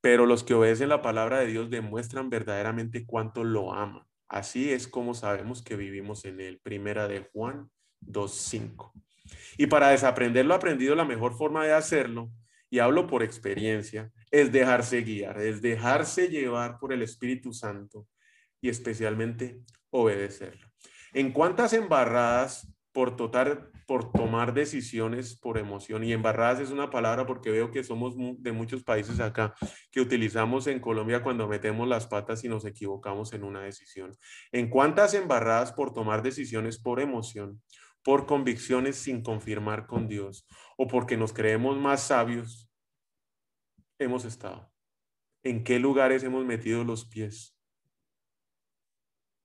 Pero 0.00 0.24
los 0.24 0.42
que 0.42 0.54
obedecen 0.54 0.88
la 0.88 1.02
palabra 1.02 1.40
de 1.40 1.48
Dios 1.48 1.68
demuestran 1.68 2.30
verdaderamente 2.30 3.04
cuánto 3.04 3.44
lo 3.44 3.74
aman. 3.74 4.06
Así 4.32 4.72
es 4.72 4.88
como 4.88 5.12
sabemos 5.12 5.60
que 5.60 5.76
vivimos 5.76 6.24
en 6.24 6.40
él. 6.40 6.58
Primera 6.62 7.06
de 7.06 7.28
Juan 7.34 7.68
2.5. 8.00 8.90
Y 9.58 9.66
para 9.66 9.90
desaprender 9.90 10.46
lo 10.46 10.54
aprendido, 10.54 10.94
la 10.94 11.04
mejor 11.04 11.36
forma 11.36 11.66
de 11.66 11.74
hacerlo, 11.74 12.30
y 12.70 12.78
hablo 12.78 13.06
por 13.06 13.22
experiencia, 13.22 14.10
es 14.30 14.50
dejarse 14.50 15.02
guiar, 15.02 15.38
es 15.38 15.60
dejarse 15.60 16.28
llevar 16.28 16.78
por 16.78 16.94
el 16.94 17.02
Espíritu 17.02 17.52
Santo 17.52 18.08
y 18.62 18.70
especialmente 18.70 19.60
obedecerlo. 19.90 20.66
En 21.12 21.32
cuántas 21.32 21.74
embarradas 21.74 22.66
por, 22.92 23.16
total, 23.16 23.70
por 23.92 24.10
tomar 24.10 24.54
decisiones 24.54 25.36
por 25.36 25.58
emoción, 25.58 26.02
y 26.02 26.14
embarradas 26.14 26.60
es 26.60 26.70
una 26.70 26.88
palabra 26.88 27.26
porque 27.26 27.50
veo 27.50 27.70
que 27.70 27.84
somos 27.84 28.14
de 28.16 28.50
muchos 28.50 28.82
países 28.82 29.20
acá 29.20 29.54
que 29.90 30.00
utilizamos 30.00 30.66
en 30.66 30.80
Colombia 30.80 31.22
cuando 31.22 31.46
metemos 31.46 31.86
las 31.86 32.06
patas 32.06 32.42
y 32.42 32.48
nos 32.48 32.64
equivocamos 32.64 33.34
en 33.34 33.44
una 33.44 33.60
decisión. 33.60 34.16
En 34.50 34.70
cuántas 34.70 35.12
embarradas 35.12 35.72
por 35.72 35.92
tomar 35.92 36.22
decisiones 36.22 36.78
por 36.78 37.00
emoción 37.00 37.60
por 38.02 38.24
convicciones 38.24 38.96
sin 38.96 39.22
confirmar 39.22 39.86
con 39.86 40.08
Dios 40.08 40.48
o 40.78 40.86
porque 40.86 41.18
nos 41.18 41.34
creemos 41.34 41.76
más 41.76 42.04
sabios, 42.04 42.72
hemos 43.98 44.24
estado. 44.24 44.72
¿En 45.42 45.64
qué 45.64 45.78
lugares 45.78 46.24
hemos 46.24 46.46
metido 46.46 46.82
los 46.82 47.04
pies? 47.04 47.60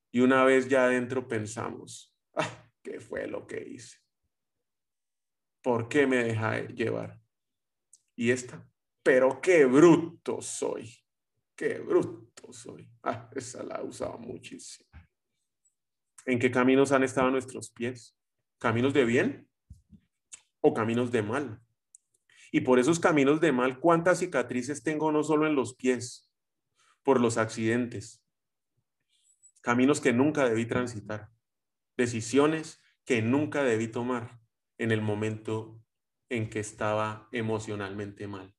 Y 0.09 0.21
una 0.21 0.45
vez 0.45 0.69
ya 0.69 0.85
adentro 0.85 1.27
pensamos, 1.27 2.15
ah, 2.33 2.69
¿qué 2.81 3.01
fue 3.01 3.27
lo 3.27 3.45
que 3.45 3.61
hice? 3.61 4.06
¿Por 5.67 5.89
qué 5.89 6.07
me 6.07 6.23
deja 6.23 6.65
llevar? 6.67 7.19
Y 8.15 8.31
esta, 8.31 8.65
pero 9.03 9.41
qué 9.41 9.65
bruto 9.65 10.41
soy, 10.41 10.89
qué 11.57 11.79
bruto 11.79 12.53
soy. 12.53 12.89
Ah, 13.03 13.29
esa 13.35 13.63
la 13.63 13.83
usado 13.83 14.17
muchísimo. 14.17 14.89
¿En 16.25 16.39
qué 16.39 16.49
caminos 16.49 16.93
han 16.93 17.03
estado 17.03 17.29
nuestros 17.31 17.69
pies? 17.69 18.17
caminos 18.59 18.93
de 18.93 19.03
bien 19.03 19.49
o 20.61 20.73
caminos 20.73 21.11
de 21.11 21.21
mal. 21.21 21.61
Y 22.49 22.61
por 22.61 22.79
esos 22.79 22.97
caminos 22.97 23.41
de 23.41 23.51
mal, 23.51 23.81
¿cuántas 23.81 24.19
cicatrices 24.19 24.83
tengo 24.83 25.11
no 25.11 25.21
solo 25.21 25.47
en 25.47 25.55
los 25.55 25.75
pies, 25.75 26.31
por 27.03 27.19
los 27.19 27.37
accidentes? 27.37 28.23
Caminos 29.59 29.99
que 29.99 30.13
nunca 30.13 30.47
debí 30.47 30.65
transitar, 30.65 31.29
decisiones 31.97 32.79
que 33.03 33.21
nunca 33.21 33.63
debí 33.63 33.89
tomar 33.89 34.46
en 34.77 34.91
el 34.91 35.01
momento 35.01 35.81
en 36.29 36.49
que 36.49 36.59
estaba 36.59 37.27
emocionalmente 37.31 38.27
mal. 38.27 38.53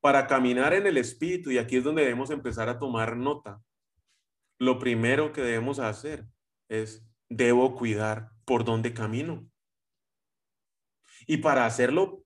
Para 0.00 0.26
caminar 0.26 0.74
en 0.74 0.86
el 0.86 0.96
espíritu, 0.96 1.50
y 1.50 1.58
aquí 1.58 1.76
es 1.76 1.84
donde 1.84 2.02
debemos 2.02 2.30
empezar 2.30 2.68
a 2.68 2.78
tomar 2.78 3.16
nota, 3.16 3.60
lo 4.58 4.78
primero 4.78 5.32
que 5.32 5.40
debemos 5.40 5.78
hacer 5.78 6.26
es, 6.68 7.06
debo 7.28 7.74
cuidar 7.74 8.30
por 8.44 8.64
dónde 8.64 8.94
camino. 8.94 9.48
Y 11.26 11.38
para 11.38 11.66
hacerlo 11.66 12.24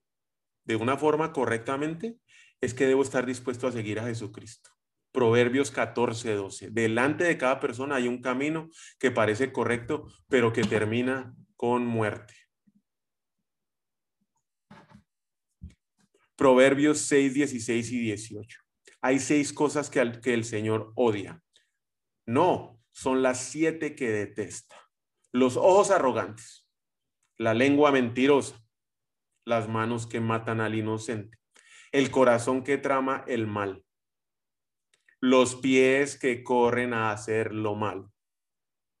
de 0.65 0.75
una 0.75 0.97
forma 0.97 1.33
correctamente, 1.33 2.17
es 2.61 2.73
que 2.73 2.87
debo 2.87 3.01
estar 3.01 3.25
dispuesto 3.25 3.67
a 3.67 3.71
seguir 3.71 3.99
a 3.99 4.05
Jesucristo. 4.05 4.69
Proverbios 5.11 5.69
14, 5.69 6.33
12. 6.33 6.69
Delante 6.71 7.25
de 7.25 7.37
cada 7.37 7.59
persona 7.59 7.95
hay 7.95 8.07
un 8.07 8.21
camino 8.21 8.69
que 8.97 9.11
parece 9.11 9.51
correcto, 9.51 10.07
pero 10.27 10.53
que 10.53 10.63
termina 10.63 11.35
con 11.55 11.85
muerte. 11.85 12.33
Proverbios 16.43 16.97
6, 16.97 17.35
16 17.35 17.91
y 17.93 17.99
18. 17.99 18.59
Hay 18.99 19.19
seis 19.19 19.53
cosas 19.53 19.89
que, 19.89 20.11
que 20.21 20.33
el 20.33 20.43
Señor 20.43 20.91
odia. 20.95 21.41
No, 22.25 22.81
son 22.91 23.23
las 23.23 23.39
siete 23.39 23.95
que 23.95 24.09
detesta 24.09 24.75
los 25.31 25.55
ojos 25.55 25.89
arrogantes, 25.89 26.69
la 27.37 27.53
lengua 27.53 27.93
mentirosa, 27.93 28.61
las 29.45 29.69
manos 29.69 30.05
que 30.05 30.19
matan 30.19 30.59
al 30.59 30.75
inocente, 30.75 31.37
el 31.93 32.11
corazón 32.11 32.65
que 32.65 32.77
trama 32.77 33.23
el 33.25 33.47
mal, 33.47 33.85
los 35.21 35.55
pies 35.55 36.19
que 36.19 36.43
corren 36.43 36.93
a 36.93 37.11
hacer 37.11 37.53
lo 37.53 37.75
malo. 37.75 38.11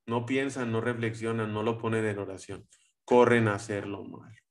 No 0.07 0.25
piensan, 0.25 0.71
no 0.71 0.79
reflexionan, 0.79 1.51
no 1.51 1.61
lo 1.61 1.77
ponen 1.77 2.05
en 2.05 2.19
oración. 2.19 2.69
Corren 3.03 3.49
a 3.49 3.55
hacer 3.55 3.85
lo 3.85 4.05
malo. 4.05 4.42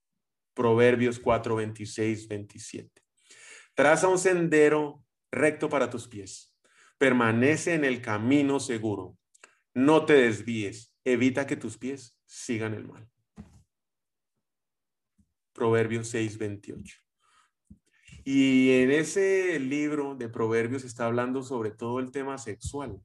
Proverbios 0.54 1.18
4, 1.18 1.56
26, 1.56 2.28
27. 2.28 3.02
Traza 3.74 4.08
un 4.08 4.18
sendero 4.18 5.02
recto 5.30 5.68
para 5.68 5.88
tus 5.88 6.08
pies. 6.08 6.54
Permanece 6.98 7.74
en 7.74 7.84
el 7.84 8.02
camino 8.02 8.60
seguro. 8.60 9.16
No 9.74 10.04
te 10.04 10.14
desvíes 10.14 10.92
evita 11.04 11.46
que 11.46 11.56
tus 11.56 11.78
pies 11.78 12.20
sigan 12.26 12.74
el 12.74 12.86
mal. 12.86 13.08
Proverbios 15.52 16.08
6, 16.08 16.38
28. 16.38 16.98
Y 18.24 18.70
en 18.82 18.90
ese 18.90 19.58
libro 19.58 20.14
de 20.14 20.28
Proverbios 20.28 20.84
está 20.84 21.06
hablando 21.06 21.42
sobre 21.42 21.70
todo 21.72 21.98
el 21.98 22.12
tema 22.12 22.38
sexual. 22.38 23.00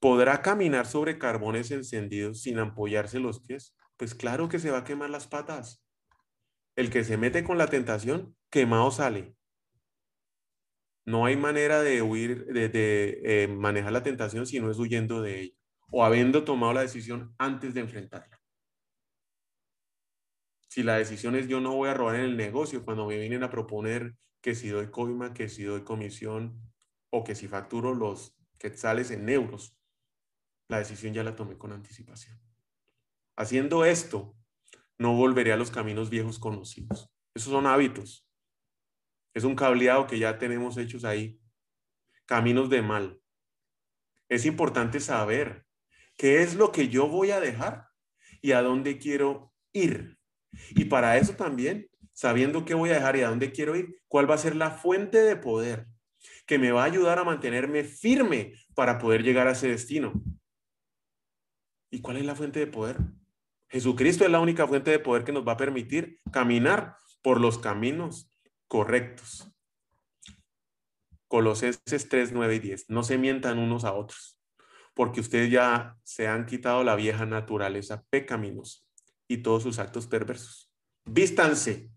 ¿Podrá 0.00 0.42
caminar 0.42 0.86
sobre 0.86 1.18
carbones 1.18 1.70
encendidos 1.70 2.42
sin 2.42 2.58
apoyarse 2.58 3.18
los 3.18 3.40
pies? 3.40 3.74
Pues 3.96 4.14
claro 4.14 4.48
que 4.48 4.58
se 4.58 4.70
va 4.70 4.78
a 4.78 4.84
quemar 4.84 5.10
las 5.10 5.26
patas. 5.26 5.85
El 6.76 6.90
que 6.90 7.04
se 7.04 7.16
mete 7.16 7.42
con 7.42 7.58
la 7.58 7.68
tentación, 7.68 8.36
quemado 8.50 8.90
sale. 8.90 9.34
No 11.06 11.24
hay 11.24 11.36
manera 11.36 11.82
de 11.82 12.02
huir, 12.02 12.46
de, 12.46 13.20
eh, 13.24 13.48
manejar 13.48 13.92
la 13.92 14.02
tentación 14.02 14.46
si 14.46 14.60
no 14.60 14.70
es 14.70 14.78
huyendo 14.78 15.22
de 15.22 15.40
ella 15.40 15.56
o 15.90 16.04
habiendo 16.04 16.44
tomado 16.44 16.72
la 16.72 16.82
decisión 16.82 17.34
antes 17.38 17.74
de 17.74 17.80
enfrentarla. 17.80 18.40
Si 20.68 20.82
la 20.82 20.98
decisión 20.98 21.36
es 21.36 21.48
yo 21.48 21.60
no 21.60 21.74
voy 21.74 21.88
a 21.88 21.94
robar 21.94 22.16
en 22.16 22.22
el 22.22 22.36
negocio, 22.36 22.84
cuando 22.84 23.06
me 23.06 23.18
vienen 23.18 23.42
a 23.42 23.50
proponer 23.50 24.14
que 24.42 24.54
si 24.54 24.68
doy 24.68 24.90
coima, 24.90 25.32
que 25.32 25.48
si 25.48 25.62
doy 25.62 25.82
comisión 25.82 26.60
o 27.10 27.24
que 27.24 27.34
si 27.34 27.48
facturo 27.48 27.94
los 27.94 28.36
quetzales 28.58 29.10
en 29.10 29.28
euros, 29.28 29.76
la 30.68 30.78
decisión 30.78 31.14
ya 31.14 31.22
la 31.22 31.36
tomé 31.36 31.56
con 31.56 31.72
anticipación. 31.72 32.38
Haciendo 33.36 33.84
esto, 33.84 34.36
no 34.98 35.14
volveré 35.14 35.52
a 35.52 35.56
los 35.56 35.70
caminos 35.70 36.10
viejos 36.10 36.38
conocidos. 36.38 37.10
Esos 37.34 37.52
son 37.52 37.66
hábitos. 37.66 38.26
Es 39.34 39.44
un 39.44 39.54
cableado 39.54 40.06
que 40.06 40.18
ya 40.18 40.38
tenemos 40.38 40.78
hechos 40.78 41.04
ahí. 41.04 41.40
Caminos 42.24 42.70
de 42.70 42.82
mal. 42.82 43.20
Es 44.28 44.46
importante 44.46 45.00
saber 45.00 45.66
qué 46.16 46.42
es 46.42 46.54
lo 46.54 46.72
que 46.72 46.88
yo 46.88 47.08
voy 47.08 47.30
a 47.30 47.40
dejar 47.40 47.88
y 48.40 48.52
a 48.52 48.62
dónde 48.62 48.98
quiero 48.98 49.52
ir. 49.72 50.18
Y 50.70 50.86
para 50.86 51.18
eso 51.18 51.34
también, 51.34 51.90
sabiendo 52.12 52.64
qué 52.64 52.74
voy 52.74 52.90
a 52.90 52.94
dejar 52.94 53.16
y 53.16 53.22
a 53.22 53.28
dónde 53.28 53.52
quiero 53.52 53.76
ir, 53.76 54.00
cuál 54.08 54.28
va 54.28 54.34
a 54.34 54.38
ser 54.38 54.56
la 54.56 54.70
fuente 54.70 55.18
de 55.18 55.36
poder 55.36 55.86
que 56.46 56.58
me 56.58 56.72
va 56.72 56.82
a 56.82 56.86
ayudar 56.86 57.18
a 57.18 57.24
mantenerme 57.24 57.84
firme 57.84 58.54
para 58.74 58.98
poder 58.98 59.22
llegar 59.22 59.46
a 59.48 59.52
ese 59.52 59.68
destino. 59.68 60.22
¿Y 61.90 62.00
cuál 62.00 62.16
es 62.16 62.24
la 62.24 62.34
fuente 62.34 62.60
de 62.60 62.66
poder? 62.66 62.98
Jesucristo 63.68 64.24
es 64.24 64.30
la 64.30 64.40
única 64.40 64.66
fuente 64.66 64.90
de 64.90 64.98
poder 64.98 65.24
que 65.24 65.32
nos 65.32 65.46
va 65.46 65.52
a 65.52 65.56
permitir 65.56 66.20
caminar 66.32 66.96
por 67.22 67.40
los 67.40 67.58
caminos 67.58 68.30
correctos. 68.68 69.52
Colosenses 71.28 72.08
3, 72.08 72.32
9 72.32 72.54
y 72.54 72.58
10. 72.60 72.90
No 72.90 73.02
se 73.02 73.18
mientan 73.18 73.58
unos 73.58 73.84
a 73.84 73.92
otros 73.92 74.36
porque 74.96 75.20
ustedes 75.20 75.50
ya 75.50 75.98
se 76.04 76.26
han 76.26 76.46
quitado 76.46 76.82
la 76.82 76.96
vieja 76.96 77.26
naturaleza 77.26 78.02
pecaminosa 78.08 78.80
y 79.28 79.38
todos 79.38 79.62
sus 79.62 79.78
actos 79.78 80.06
perversos. 80.06 80.72
Vístanse 81.04 81.90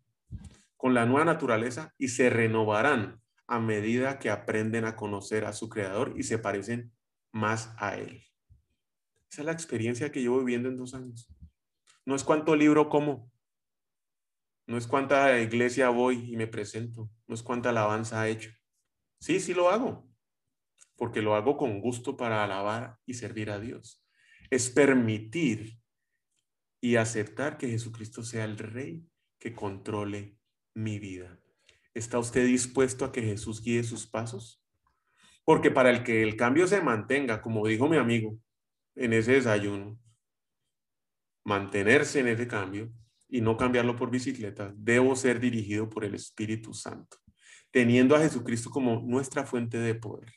con 0.75 0.93
la 0.93 1.05
nueva 1.05 1.23
naturaleza 1.23 1.93
y 1.97 2.10
se 2.10 2.29
renovarán 2.29 3.21
a 3.47 3.60
medida 3.62 4.19
que 4.19 4.29
aprenden 4.29 4.84
a 4.84 4.97
conocer 4.97 5.45
a 5.45 5.53
su 5.53 5.69
creador 5.69 6.13
y 6.17 6.23
se 6.23 6.39
parecen 6.39 6.91
más 7.32 7.73
a 7.77 7.95
él. 7.95 8.21
Esa 9.32 9.41
es 9.41 9.45
la 9.45 9.53
experiencia 9.53 10.12
que 10.12 10.21
llevo 10.21 10.39
viviendo 10.39 10.67
en 10.67 10.75
dos 10.75 10.93
años. 10.93 11.29
No 12.05 12.15
es 12.15 12.23
cuánto 12.23 12.55
libro 12.55 12.89
como, 12.89 13.31
no 14.67 14.77
es 14.77 14.88
cuánta 14.88 15.39
iglesia 15.41 15.89
voy 15.89 16.31
y 16.31 16.38
me 16.38 16.47
presento, 16.47 17.09
no 17.27 17.35
es 17.35 17.43
cuánta 17.43 17.69
alabanza 17.69 18.27
he 18.27 18.31
hecho. 18.31 18.51
Sí, 19.19 19.39
sí 19.39 19.53
lo 19.53 19.69
hago, 19.69 20.07
porque 20.95 21.21
lo 21.21 21.35
hago 21.35 21.57
con 21.57 21.81
gusto 21.81 22.15
para 22.15 22.43
alabar 22.43 22.97
y 23.05 23.15
servir 23.15 23.49
a 23.49 23.59
Dios. 23.59 24.05
Es 24.49 24.69
permitir 24.69 25.79
y 26.81 26.95
aceptar 26.95 27.57
que 27.57 27.67
Jesucristo 27.67 28.23
sea 28.23 28.45
el 28.45 28.57
Rey 28.57 29.05
que 29.39 29.53
controle 29.53 30.38
mi 30.75 30.99
vida. 30.99 31.39
¿Está 31.93 32.19
usted 32.19 32.45
dispuesto 32.45 33.05
a 33.05 33.12
que 33.12 33.21
Jesús 33.21 33.63
guíe 33.63 33.83
sus 33.83 34.07
pasos? 34.07 34.63
Porque 35.43 35.71
para 35.71 35.89
el 35.89 36.03
que 36.03 36.21
el 36.21 36.35
cambio 36.35 36.67
se 36.67 36.81
mantenga, 36.81 37.41
como 37.41 37.65
dijo 37.65 37.89
mi 37.89 37.97
amigo 37.97 38.38
en 38.95 39.13
ese 39.13 39.33
desayuno, 39.33 39.99
mantenerse 41.49 42.19
en 42.19 42.27
ese 42.27 42.47
cambio 42.47 42.93
y 43.27 43.41
no 43.41 43.57
cambiarlo 43.57 43.95
por 43.95 44.12
bicicleta, 44.12 44.71
debo 44.77 45.15
ser 45.15 45.39
dirigido 45.39 45.89
por 45.89 46.05
el 46.05 46.13
Espíritu 46.13 46.75
Santo, 46.75 47.17
teniendo 47.71 48.15
a 48.15 48.19
Jesucristo 48.19 48.69
como 48.69 49.01
nuestra 49.01 49.45
fuente 49.45 49.79
de 49.79 49.95
poder. 49.95 50.31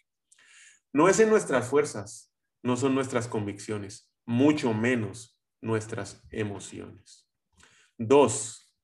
No 0.91 1.11
es 1.11 1.21
en 1.21 1.29
nuestras 1.29 1.69
fuerzas, 1.69 2.33
no 2.63 2.77
son 2.79 2.95
nuestras 2.95 3.29
convicciones, 3.29 4.11
mucho 4.25 4.73
menos 4.73 5.39
nuestras 5.61 6.23
emociones. 6.31 7.29
Dos, 7.99 8.75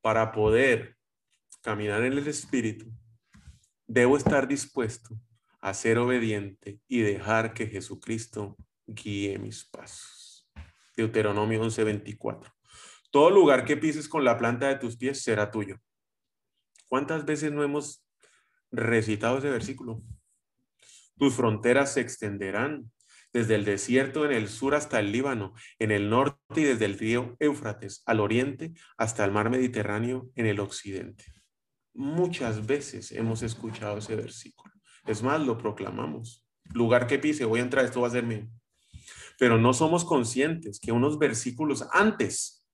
para 0.00 0.32
poder 0.32 0.96
caminar 1.62 2.02
en 2.02 2.14
el 2.14 2.26
Espíritu, 2.26 2.86
debo 3.86 4.16
estar 4.16 4.48
dispuesto 4.48 5.16
a 5.60 5.72
ser 5.72 5.98
obediente 5.98 6.80
y 6.88 7.00
dejar 7.00 7.54
que 7.54 7.68
Jesucristo 7.68 8.56
guíe 8.88 9.38
mis 9.38 9.64
pasos. 9.64 10.50
Deuteronomio 10.96 11.62
11:24. 11.62 12.52
Todo 13.10 13.30
lugar 13.30 13.64
que 13.64 13.76
pises 13.76 14.08
con 14.08 14.24
la 14.24 14.36
planta 14.36 14.68
de 14.68 14.76
tus 14.76 14.96
pies 14.96 15.22
será 15.22 15.50
tuyo. 15.50 15.76
¿Cuántas 16.88 17.24
veces 17.24 17.52
no 17.52 17.62
hemos 17.62 18.04
recitado 18.70 19.38
ese 19.38 19.50
versículo? 19.50 20.02
Tus 21.16 21.34
fronteras 21.34 21.92
se 21.94 22.00
extenderán 22.00 22.90
desde 23.32 23.54
el 23.54 23.64
desierto 23.64 24.24
en 24.24 24.32
el 24.32 24.48
sur 24.48 24.74
hasta 24.74 24.98
el 25.00 25.12
Líbano, 25.12 25.54
en 25.78 25.90
el 25.90 26.08
norte 26.08 26.60
y 26.60 26.64
desde 26.64 26.86
el 26.86 26.98
río 26.98 27.36
Éufrates 27.40 28.02
al 28.06 28.20
oriente 28.20 28.72
hasta 28.96 29.24
el 29.24 29.32
mar 29.32 29.50
Mediterráneo 29.50 30.30
en 30.34 30.46
el 30.46 30.60
occidente. 30.60 31.24
Muchas 31.94 32.66
veces 32.66 33.12
hemos 33.12 33.42
escuchado 33.42 33.98
ese 33.98 34.16
versículo. 34.16 34.72
Es 35.06 35.22
más, 35.22 35.40
lo 35.40 35.58
proclamamos. 35.58 36.46
Lugar 36.72 37.06
que 37.06 37.18
pise, 37.18 37.44
voy 37.44 37.60
a 37.60 37.64
entrar, 37.64 37.84
esto 37.84 38.00
va 38.00 38.08
a 38.08 38.12
ser 38.12 38.24
mío. 38.24 38.48
Pero 39.38 39.58
no 39.58 39.72
somos 39.72 40.04
conscientes 40.04 40.80
que 40.80 40.92
unos 40.92 41.18
versículos 41.18 41.86
antes 41.92 42.66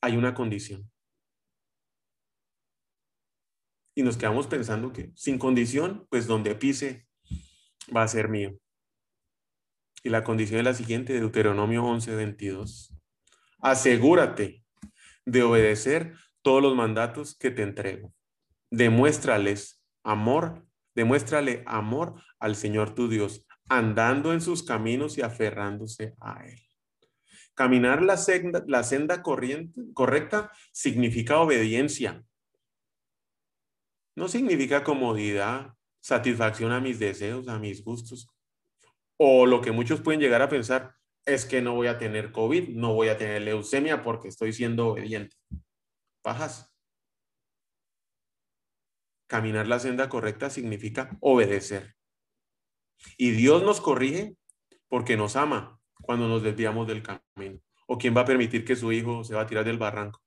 hay 0.00 0.16
una 0.16 0.34
condición. 0.34 0.90
Y 3.94 4.02
nos 4.02 4.16
quedamos 4.16 4.46
pensando 4.46 4.92
que 4.92 5.12
sin 5.14 5.38
condición, 5.38 6.06
pues 6.08 6.26
donde 6.26 6.54
pise 6.54 7.08
va 7.94 8.04
a 8.04 8.08
ser 8.08 8.28
mío. 8.28 8.56
Y 10.04 10.10
la 10.10 10.22
condición 10.22 10.60
es 10.60 10.64
la 10.64 10.74
siguiente, 10.74 11.12
Deuteronomio 11.14 11.84
11, 11.84 12.14
22. 12.14 12.94
Asegúrate 13.58 14.64
de 15.26 15.42
obedecer 15.42 16.14
todos 16.42 16.62
los 16.62 16.76
mandatos 16.76 17.36
que 17.36 17.50
te 17.50 17.62
entrego. 17.62 18.14
Demuéstrales 18.70 19.82
amor, 20.04 20.64
demuéstrale 20.94 21.64
amor 21.66 22.22
al 22.38 22.54
Señor 22.54 22.94
tu 22.94 23.08
Dios, 23.08 23.47
andando 23.68 24.32
en 24.32 24.40
sus 24.40 24.62
caminos 24.62 25.18
y 25.18 25.22
aferrándose 25.22 26.14
a 26.20 26.46
Él. 26.46 26.60
Caminar 27.54 28.02
la 28.02 28.16
senda, 28.16 28.62
la 28.66 28.84
senda 28.84 29.22
corriente, 29.22 29.80
correcta 29.92 30.52
significa 30.72 31.40
obediencia. 31.40 32.24
No 34.14 34.28
significa 34.28 34.84
comodidad, 34.84 35.74
satisfacción 36.00 36.72
a 36.72 36.80
mis 36.80 36.98
deseos, 36.98 37.48
a 37.48 37.58
mis 37.58 37.82
gustos. 37.82 38.28
O 39.16 39.46
lo 39.46 39.60
que 39.60 39.72
muchos 39.72 40.00
pueden 40.00 40.20
llegar 40.20 40.42
a 40.42 40.48
pensar 40.48 40.94
es 41.26 41.44
que 41.44 41.60
no 41.60 41.74
voy 41.74 41.88
a 41.88 41.98
tener 41.98 42.32
COVID, 42.32 42.70
no 42.70 42.94
voy 42.94 43.08
a 43.08 43.18
tener 43.18 43.42
leucemia 43.42 44.02
porque 44.02 44.28
estoy 44.28 44.52
siendo 44.52 44.88
obediente. 44.88 45.36
Pajas. 46.22 46.72
Caminar 49.26 49.66
la 49.66 49.78
senda 49.78 50.08
correcta 50.08 50.48
significa 50.48 51.18
obedecer. 51.20 51.97
Y 53.16 53.30
Dios 53.30 53.62
nos 53.62 53.80
corrige 53.80 54.34
porque 54.88 55.16
nos 55.16 55.36
ama 55.36 55.80
cuando 56.02 56.28
nos 56.28 56.42
desviamos 56.42 56.86
del 56.86 57.02
camino. 57.02 57.60
¿O 57.86 57.98
quién 57.98 58.16
va 58.16 58.22
a 58.22 58.26
permitir 58.26 58.64
que 58.64 58.76
su 58.76 58.92
hijo 58.92 59.24
se 59.24 59.34
va 59.34 59.42
a 59.42 59.46
tirar 59.46 59.64
del 59.64 59.78
barranco? 59.78 60.22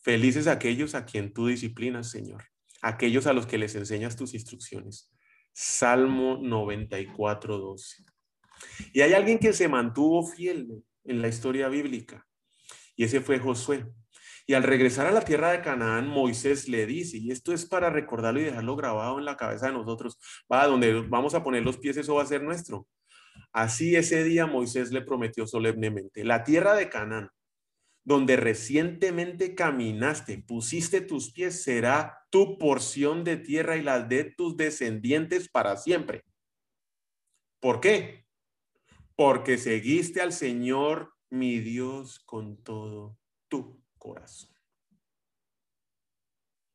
Felices 0.00 0.46
aquellos 0.46 0.94
a 0.94 1.04
quien 1.04 1.32
tú 1.32 1.48
disciplinas, 1.48 2.10
Señor. 2.10 2.44
Aquellos 2.82 3.26
a 3.26 3.32
los 3.32 3.46
que 3.46 3.58
les 3.58 3.74
enseñas 3.74 4.16
tus 4.16 4.34
instrucciones. 4.34 5.10
Salmo 5.52 6.38
94, 6.40 7.58
12. 7.58 8.04
Y 8.92 9.00
hay 9.00 9.14
alguien 9.14 9.38
que 9.38 9.52
se 9.52 9.68
mantuvo 9.68 10.26
fiel 10.26 10.84
en 11.04 11.22
la 11.22 11.28
historia 11.28 11.68
bíblica, 11.68 12.26
y 12.94 13.04
ese 13.04 13.20
fue 13.20 13.38
Josué. 13.38 13.86
Y 14.48 14.54
al 14.54 14.62
regresar 14.62 15.06
a 15.06 15.10
la 15.10 15.22
tierra 15.22 15.50
de 15.50 15.60
Canaán, 15.60 16.06
Moisés 16.06 16.68
le 16.68 16.86
dice, 16.86 17.18
y 17.18 17.32
esto 17.32 17.52
es 17.52 17.66
para 17.66 17.90
recordarlo 17.90 18.40
y 18.40 18.44
dejarlo 18.44 18.76
grabado 18.76 19.18
en 19.18 19.24
la 19.24 19.36
cabeza 19.36 19.66
de 19.66 19.72
nosotros, 19.72 20.20
va, 20.50 20.66
donde 20.66 21.00
vamos 21.08 21.34
a 21.34 21.42
poner 21.42 21.64
los 21.64 21.78
pies, 21.78 21.96
eso 21.96 22.14
va 22.14 22.22
a 22.22 22.26
ser 22.26 22.44
nuestro. 22.44 22.86
Así 23.52 23.96
ese 23.96 24.22
día 24.22 24.46
Moisés 24.46 24.92
le 24.92 25.02
prometió 25.02 25.46
solemnemente, 25.46 26.24
la 26.24 26.44
tierra 26.44 26.74
de 26.74 26.88
Canaán, 26.88 27.30
donde 28.04 28.36
recientemente 28.36 29.56
caminaste, 29.56 30.38
pusiste 30.38 31.00
tus 31.00 31.32
pies, 31.32 31.64
será 31.64 32.24
tu 32.30 32.56
porción 32.56 33.24
de 33.24 33.36
tierra 33.36 33.76
y 33.76 33.82
la 33.82 34.00
de 34.00 34.24
tus 34.24 34.56
descendientes 34.56 35.48
para 35.48 35.76
siempre. 35.76 36.22
¿Por 37.58 37.80
qué? 37.80 38.24
Porque 39.16 39.58
seguiste 39.58 40.20
al 40.20 40.32
Señor 40.32 41.14
mi 41.30 41.58
Dios 41.58 42.20
con 42.20 42.62
todo 42.62 43.18
tu 43.48 43.82
corazón. 44.06 44.54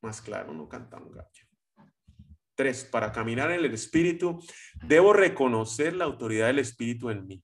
Más 0.01 0.21
claro, 0.21 0.53
no 0.53 0.67
canta 0.67 0.97
un 0.97 1.11
gallo. 1.11 1.45
Tres, 2.55 2.83
para 2.83 3.11
caminar 3.11 3.51
en 3.51 3.63
el 3.63 3.73
Espíritu, 3.73 4.39
debo 4.83 5.13
reconocer 5.13 5.95
la 5.95 6.05
autoridad 6.05 6.47
del 6.47 6.59
Espíritu 6.59 7.09
en 7.09 7.25
mí. 7.25 7.43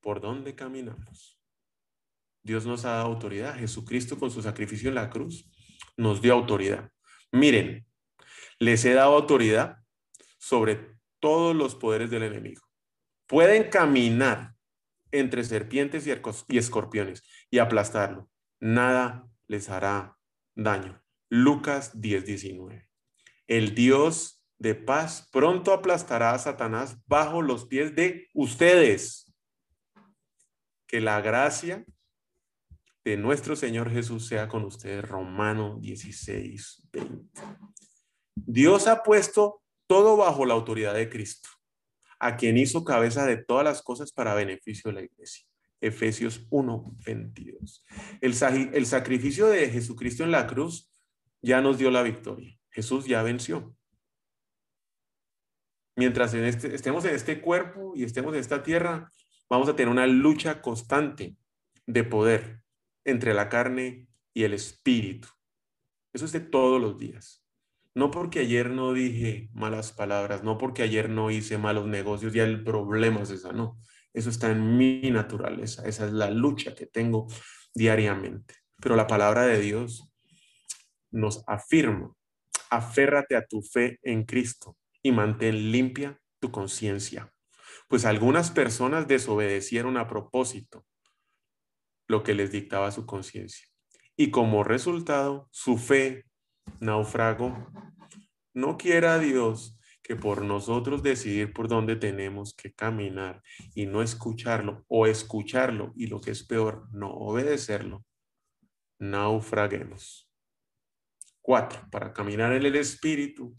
¿Por 0.00 0.20
dónde 0.20 0.54
caminamos? 0.54 1.40
Dios 2.42 2.64
nos 2.64 2.84
ha 2.84 2.92
dado 2.92 3.06
autoridad. 3.06 3.56
Jesucristo 3.56 4.18
con 4.18 4.30
su 4.30 4.40
sacrificio 4.40 4.88
en 4.88 4.94
la 4.94 5.10
cruz 5.10 5.50
nos 5.96 6.22
dio 6.22 6.32
autoridad. 6.32 6.90
Miren, 7.32 7.86
les 8.60 8.84
he 8.84 8.94
dado 8.94 9.16
autoridad 9.16 9.78
sobre 10.38 10.96
todos 11.18 11.56
los 11.56 11.74
poderes 11.74 12.08
del 12.10 12.22
enemigo. 12.22 12.62
Pueden 13.26 13.68
caminar 13.68 14.55
entre 15.18 15.44
serpientes 15.44 16.06
y 16.06 16.58
escorpiones 16.58 17.22
y 17.50 17.58
aplastarlo. 17.58 18.30
Nada 18.60 19.28
les 19.46 19.68
hará 19.68 20.16
daño. 20.54 21.02
Lucas 21.28 22.00
10:19. 22.00 22.88
El 23.46 23.74
Dios 23.74 24.44
de 24.58 24.74
paz 24.74 25.28
pronto 25.32 25.72
aplastará 25.72 26.32
a 26.32 26.38
Satanás 26.38 26.98
bajo 27.06 27.42
los 27.42 27.66
pies 27.66 27.94
de 27.94 28.28
ustedes. 28.34 29.34
Que 30.86 31.00
la 31.00 31.20
gracia 31.20 31.84
de 33.04 33.16
nuestro 33.16 33.54
Señor 33.56 33.90
Jesús 33.90 34.26
sea 34.26 34.48
con 34.48 34.64
ustedes. 34.64 35.06
Romano 35.06 35.78
16, 35.80 36.88
20. 36.92 37.40
Dios 38.34 38.86
ha 38.86 39.02
puesto 39.02 39.62
todo 39.86 40.16
bajo 40.16 40.44
la 40.44 40.54
autoridad 40.54 40.94
de 40.94 41.08
Cristo, 41.08 41.48
a 42.18 42.36
quien 42.36 42.56
hizo 42.56 42.84
cabeza 42.84 43.26
de 43.26 43.36
todas 43.36 43.64
las 43.64 43.82
cosas 43.82 44.12
para 44.12 44.34
beneficio 44.34 44.90
de 44.90 44.94
la 44.94 45.02
iglesia. 45.02 45.46
Efesios 45.80 46.46
1, 46.50 46.96
22. 47.04 47.84
El, 48.20 48.34
el 48.74 48.86
sacrificio 48.86 49.46
de 49.46 49.68
Jesucristo 49.68 50.24
en 50.24 50.30
la 50.30 50.46
cruz 50.46 50.90
ya 51.42 51.60
nos 51.60 51.78
dio 51.78 51.90
la 51.90 52.02
victoria. 52.02 52.58
Jesús 52.70 53.06
ya 53.06 53.22
venció. 53.22 53.74
Mientras 55.94 56.34
este, 56.34 56.74
estemos 56.74 57.04
en 57.04 57.14
este 57.14 57.40
cuerpo 57.40 57.92
y 57.94 58.04
estemos 58.04 58.34
en 58.34 58.40
esta 58.40 58.62
tierra, 58.62 59.10
vamos 59.48 59.68
a 59.68 59.76
tener 59.76 59.90
una 59.90 60.06
lucha 60.06 60.60
constante 60.60 61.36
de 61.86 62.04
poder 62.04 62.62
entre 63.04 63.32
la 63.32 63.48
carne 63.48 64.06
y 64.34 64.44
el 64.44 64.52
espíritu. 64.52 65.28
Eso 66.12 66.24
es 66.24 66.32
de 66.32 66.40
todos 66.40 66.80
los 66.80 66.98
días. 66.98 67.45
No 67.96 68.10
porque 68.10 68.40
ayer 68.40 68.68
no 68.68 68.92
dije 68.92 69.48
malas 69.54 69.90
palabras, 69.90 70.44
no 70.44 70.58
porque 70.58 70.82
ayer 70.82 71.08
no 71.08 71.30
hice 71.30 71.56
malos 71.56 71.86
negocios, 71.86 72.34
ya 72.34 72.44
el 72.44 72.62
problema 72.62 73.22
es 73.22 73.30
esa, 73.30 73.52
no. 73.54 73.78
Eso 74.12 74.28
está 74.28 74.50
en 74.50 74.76
mi 74.76 75.10
naturaleza, 75.10 75.88
esa 75.88 76.04
es 76.04 76.12
la 76.12 76.30
lucha 76.30 76.74
que 76.74 76.84
tengo 76.84 77.26
diariamente. 77.74 78.52
Pero 78.82 78.96
la 78.96 79.06
palabra 79.06 79.46
de 79.46 79.58
Dios 79.60 80.12
nos 81.10 81.42
afirma, 81.46 82.12
aférrate 82.68 83.34
a 83.34 83.46
tu 83.46 83.62
fe 83.62 83.98
en 84.02 84.24
Cristo 84.24 84.76
y 85.02 85.10
mantén 85.10 85.72
limpia 85.72 86.20
tu 86.38 86.50
conciencia. 86.50 87.32
Pues 87.88 88.04
algunas 88.04 88.50
personas 88.50 89.08
desobedecieron 89.08 89.96
a 89.96 90.06
propósito 90.06 90.84
lo 92.08 92.22
que 92.22 92.34
les 92.34 92.52
dictaba 92.52 92.92
su 92.92 93.06
conciencia. 93.06 93.66
Y 94.18 94.30
como 94.30 94.64
resultado, 94.64 95.48
su 95.50 95.78
fe 95.78 96.26
naufragó. 96.80 97.70
No 98.54 98.76
quiera 98.76 99.18
Dios 99.18 99.78
que 100.02 100.14
por 100.14 100.42
nosotros 100.42 101.02
decidir 101.02 101.52
por 101.52 101.66
dónde 101.66 101.96
tenemos 101.96 102.54
que 102.54 102.72
caminar 102.72 103.42
y 103.74 103.86
no 103.86 104.02
escucharlo 104.02 104.84
o 104.86 105.06
escucharlo 105.06 105.92
y 105.96 106.06
lo 106.06 106.20
que 106.20 106.30
es 106.30 106.44
peor, 106.44 106.88
no 106.92 107.10
obedecerlo, 107.10 108.04
naufraguemos. 109.00 110.30
Cuatro, 111.42 111.88
para 111.90 112.12
caminar 112.12 112.52
en 112.52 112.64
el 112.64 112.76
Espíritu, 112.76 113.56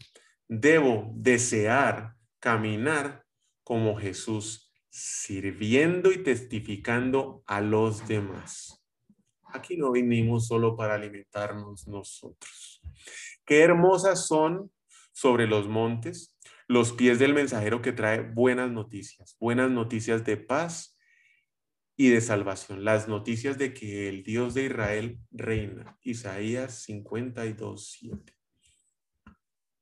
debo 0.48 1.10
desear 1.14 2.14
caminar 2.40 3.24
como 3.62 3.98
Jesús, 3.98 4.72
sirviendo 4.88 6.10
y 6.10 6.22
testificando 6.22 7.42
a 7.46 7.60
los 7.60 8.08
demás. 8.08 8.77
Aquí 9.58 9.76
no 9.76 9.90
vinimos 9.90 10.46
solo 10.46 10.76
para 10.76 10.94
alimentarnos 10.94 11.88
nosotros. 11.88 12.80
Qué 13.44 13.60
hermosas 13.60 14.26
son 14.28 14.70
sobre 15.12 15.48
los 15.48 15.68
montes 15.68 16.38
los 16.68 16.92
pies 16.92 17.18
del 17.18 17.34
mensajero 17.34 17.80
que 17.82 17.92
trae 17.92 18.20
buenas 18.20 18.70
noticias, 18.70 19.36
buenas 19.40 19.70
noticias 19.70 20.24
de 20.24 20.36
paz 20.36 20.96
y 21.96 22.10
de 22.10 22.20
salvación, 22.20 22.84
las 22.84 23.08
noticias 23.08 23.56
de 23.56 23.72
que 23.72 24.08
el 24.08 24.22
Dios 24.22 24.54
de 24.54 24.66
Israel 24.66 25.18
reina. 25.32 25.98
Isaías 26.02 26.82
52, 26.84 27.90
7. 27.98 28.36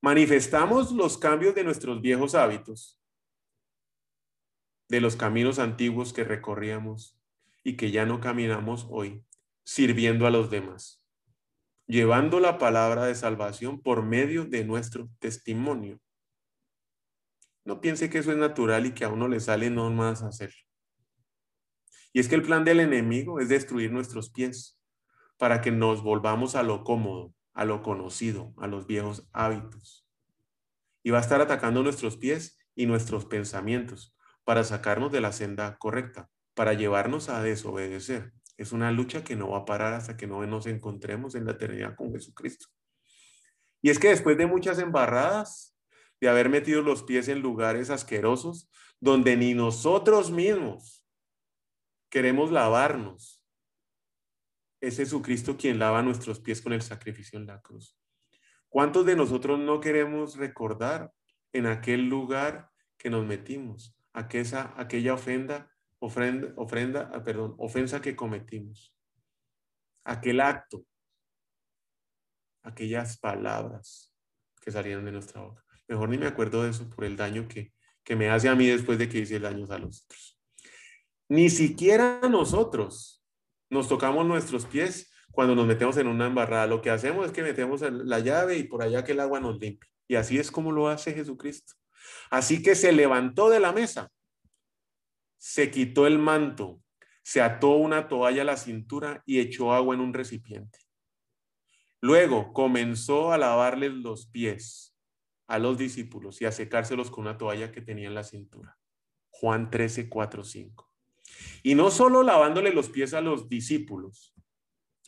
Manifestamos 0.01 0.93
los 0.93 1.19
cambios 1.19 1.55
de 1.55 1.65
nuestros 1.65 2.01
viejos 2.01 2.37
hábitos, 2.37 3.03
de 4.89 5.01
los 5.01 5.17
caminos 5.17 5.59
antiguos 5.59 6.13
que 6.13 6.23
recorríamos 6.23 7.21
y 7.65 7.77
que 7.77 7.91
ya 7.91 8.07
no 8.07 8.21
caminamos 8.21 8.87
hoy, 8.89 9.26
sirviendo 9.67 10.29
a 10.29 10.31
los 10.31 10.49
demás, 10.49 11.03
llevando 11.89 12.39
la 12.39 12.57
palabra 12.57 13.05
de 13.07 13.17
salvación 13.17 13.83
por 13.83 14.05
medio 14.05 14.45
de 14.45 14.65
nuestro 14.65 15.11
testimonio. 15.19 16.01
No 17.65 17.81
piense 17.81 18.09
que 18.09 18.19
eso 18.19 18.31
es 18.31 18.39
natural 18.39 18.87
y 18.87 18.93
que 18.93 19.05
a 19.05 19.09
uno 19.09 19.27
le 19.27 19.41
sale 19.41 19.69
no 19.69 19.91
más 19.91 20.23
hacerlo. 20.23 20.63
Y 22.13 22.21
es 22.21 22.29
que 22.29 22.37
el 22.37 22.43
plan 22.43 22.65
del 22.65 22.79
enemigo 22.79 23.41
es 23.41 23.49
destruir 23.49 23.91
nuestros 23.91 24.31
pies 24.31 24.81
para 25.37 25.61
que 25.61 25.73
nos 25.73 26.01
volvamos 26.01 26.55
a 26.55 26.63
lo 26.63 26.85
cómodo, 26.85 27.35
a 27.53 27.65
lo 27.65 27.83
conocido, 27.83 28.55
a 28.59 28.69
los 28.69 28.87
viejos 28.87 29.29
hábitos. 29.33 30.07
Y 31.03 31.11
va 31.11 31.19
a 31.19 31.23
estar 31.23 31.41
atacando 31.41 31.83
nuestros 31.83 32.17
pies 32.17 32.57
y 32.77 32.87
nuestros 32.87 33.25
pensamientos 33.25 34.17
para 34.45 34.63
sacarnos 34.63 35.11
de 35.11 35.21
la 35.21 35.33
senda 35.33 35.77
correcta, 35.77 36.31
para 36.55 36.73
llevarnos 36.73 37.29
a 37.29 37.43
desobedecer. 37.43 38.33
Es 38.57 38.73
una 38.73 38.91
lucha 38.91 39.23
que 39.23 39.37
no 39.37 39.51
va 39.51 39.59
a 39.59 39.65
parar 39.65 39.95
hasta 39.95 40.17
que 40.17 40.27
no 40.27 40.45
nos 40.47 40.67
encontremos 40.67 41.35
en 41.35 41.45
la 41.45 41.53
eternidad 41.53 41.95
con 41.95 42.13
Jesucristo. 42.13 42.67
Y 43.83 43.91
es 43.91 43.99
que 43.99 44.09
después 44.09 44.37
de 44.39 44.47
muchas 44.47 44.79
embarradas, 44.79 45.77
de 46.21 46.29
haber 46.29 46.49
metido 46.49 46.83
los 46.83 47.03
pies 47.03 47.29
en 47.29 47.41
lugares 47.41 47.91
asquerosos 47.91 48.71
donde 49.01 49.37
ni 49.37 49.55
nosotros 49.55 50.31
mismos 50.31 51.05
queremos 52.09 52.51
lavarnos. 52.51 53.43
Es 54.81 54.97
Jesucristo 54.97 55.57
quien 55.57 55.79
lava 55.79 56.03
nuestros 56.03 56.41
pies 56.41 56.63
con 56.63 56.73
el 56.73 56.83
sacrificio 56.83 57.39
en 57.39 57.47
la 57.47 57.61
cruz. 57.61 57.99
¿Cuántos 58.69 59.07
de 59.07 59.17
nosotros 59.17 59.59
no 59.59 59.81
queremos 59.81 60.37
recordar 60.37 61.13
en 61.53 61.67
aquel 61.67 62.09
lugar 62.09 62.71
que 62.99 63.11
nos 63.11 63.25
metimos, 63.27 63.97
aquella, 64.13 64.75
aquella 64.77 65.15
ofenda, 65.15 65.71
ofrenda, 66.07 66.53
ofrenda, 66.57 67.11
ah, 67.13 67.23
perdón, 67.23 67.55
ofensa 67.59 68.01
que 68.01 68.15
cometimos, 68.15 68.95
aquel 70.05 70.41
acto, 70.41 70.85
aquellas 72.63 73.19
palabras 73.19 74.13
que 74.61 74.71
salieron 74.71 75.05
de 75.05 75.13
nuestra 75.13 75.43
boca? 75.43 75.65
Mejor 75.89 76.09
ni 76.09 76.19
me 76.19 76.27
acuerdo 76.27 76.63
de 76.63 76.71
eso 76.71 76.89
por 76.91 77.05
el 77.05 77.17
daño 77.17 77.47
que, 77.49 77.73
que 78.03 78.17
me 78.17 78.31
hace 78.31 78.49
a 78.49 78.55
mí 78.55 78.67
después 78.67 78.99
de 78.99 79.09
que 79.09 79.19
hice 79.19 79.37
el 79.37 79.43
daño 79.43 79.67
a 79.71 79.79
los 79.79 80.05
otros. 80.05 80.39
Ni 81.29 81.51
siquiera 81.51 82.21
nosotros 82.29 83.25
nos 83.69 83.89
tocamos 83.89 84.27
nuestros 84.27 84.65
pies 84.65 85.11
cuando 85.33 85.55
nos 85.55 85.67
metemos 85.67 85.97
en 85.97 86.07
una 86.07 86.27
embarrada. 86.27 86.67
Lo 86.67 86.81
que 86.81 86.91
hacemos 86.91 87.27
es 87.27 87.33
que 87.33 87.43
metemos 87.43 87.83
la 87.83 88.21
llave 88.21 88.59
y 88.59 88.65
por 88.65 88.83
allá 88.83 89.05
que 89.05 89.13
el 89.13 89.21
agua 89.21 89.41
nos 89.41 89.59
limpie. 89.59 89.91
Y 90.09 90.15
así 90.15 90.39
es 90.39 90.51
como 90.51 90.71
lo 90.71 90.89
hace 90.89 91.13
Jesucristo. 91.13 91.75
Así 92.31 92.63
que 92.63 92.75
se 92.75 92.93
levantó 92.93 93.51
de 93.51 93.61
la 93.61 93.73
mesa, 93.73 94.11
se 95.49 95.71
quitó 95.71 96.09
el 96.09 96.19
manto, 96.19 96.83
se 97.23 97.41
ató 97.41 97.77
una 97.77 98.09
toalla 98.09 98.43
a 98.43 98.45
la 98.45 98.57
cintura 98.57 99.23
y 99.25 99.39
echó 99.39 99.73
agua 99.73 99.95
en 99.95 100.01
un 100.01 100.13
recipiente. 100.13 100.81
Luego 102.01 102.53
comenzó 102.53 103.31
a 103.33 103.39
lavarles 103.39 103.93
los 103.93 104.27
pies 104.27 104.99
a 105.47 105.61
los 105.61 105.79
discípulos 105.79 106.43
y 106.43 106.47
a 106.47 106.53
secárselos 106.53 107.13
con 107.13 107.29
una 107.29 107.39
toalla 107.39 107.71
que 107.71 107.81
tenía 107.81 108.09
en 108.09 108.17
la 108.17 108.25
cintura. 108.25 108.77
Juan 109.31 109.71
13, 109.71 110.09
4, 110.09 110.43
5. 110.43 110.93
Y 111.63 111.77
no 111.77 111.93
solo 111.93 112.25
lavándole 112.25 112.73
los 112.73 112.89
pies 112.89 113.15
a 113.15 113.21
los 113.21 113.49
discípulos, 113.49 114.35